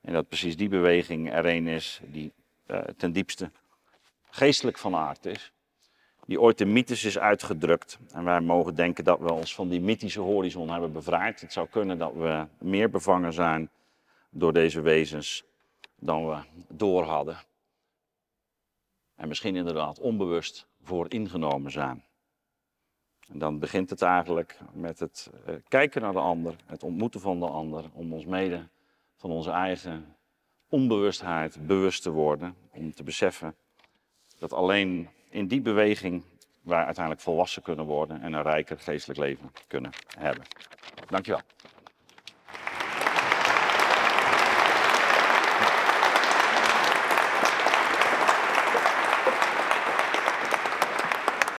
[0.02, 2.32] En dat precies die beweging er een is die
[2.68, 3.52] uh, ten diepste
[4.30, 5.52] geestelijk van aard is.
[6.26, 8.00] Die ooit de mythes is uitgedrukt.
[8.12, 11.42] En wij mogen denken dat we ons van die mythische horizon hebben bevrijd.
[11.42, 13.70] Het zou kunnen dat we meer bevangen zijn
[14.30, 15.44] door deze wezens
[15.96, 17.38] dan we door hadden.
[19.24, 22.04] En misschien inderdaad onbewust voor ingenomen zijn.
[23.28, 27.40] En dan begint het eigenlijk met het eh, kijken naar de ander, het ontmoeten van
[27.40, 28.68] de ander, om ons mede
[29.16, 30.16] van onze eigen
[30.70, 33.56] onbewustheid bewust te worden, om te beseffen
[34.38, 36.24] dat alleen in die beweging
[36.62, 40.44] wij uiteindelijk volwassen kunnen worden en een rijker geestelijk leven kunnen hebben.
[41.10, 41.42] Dankjewel.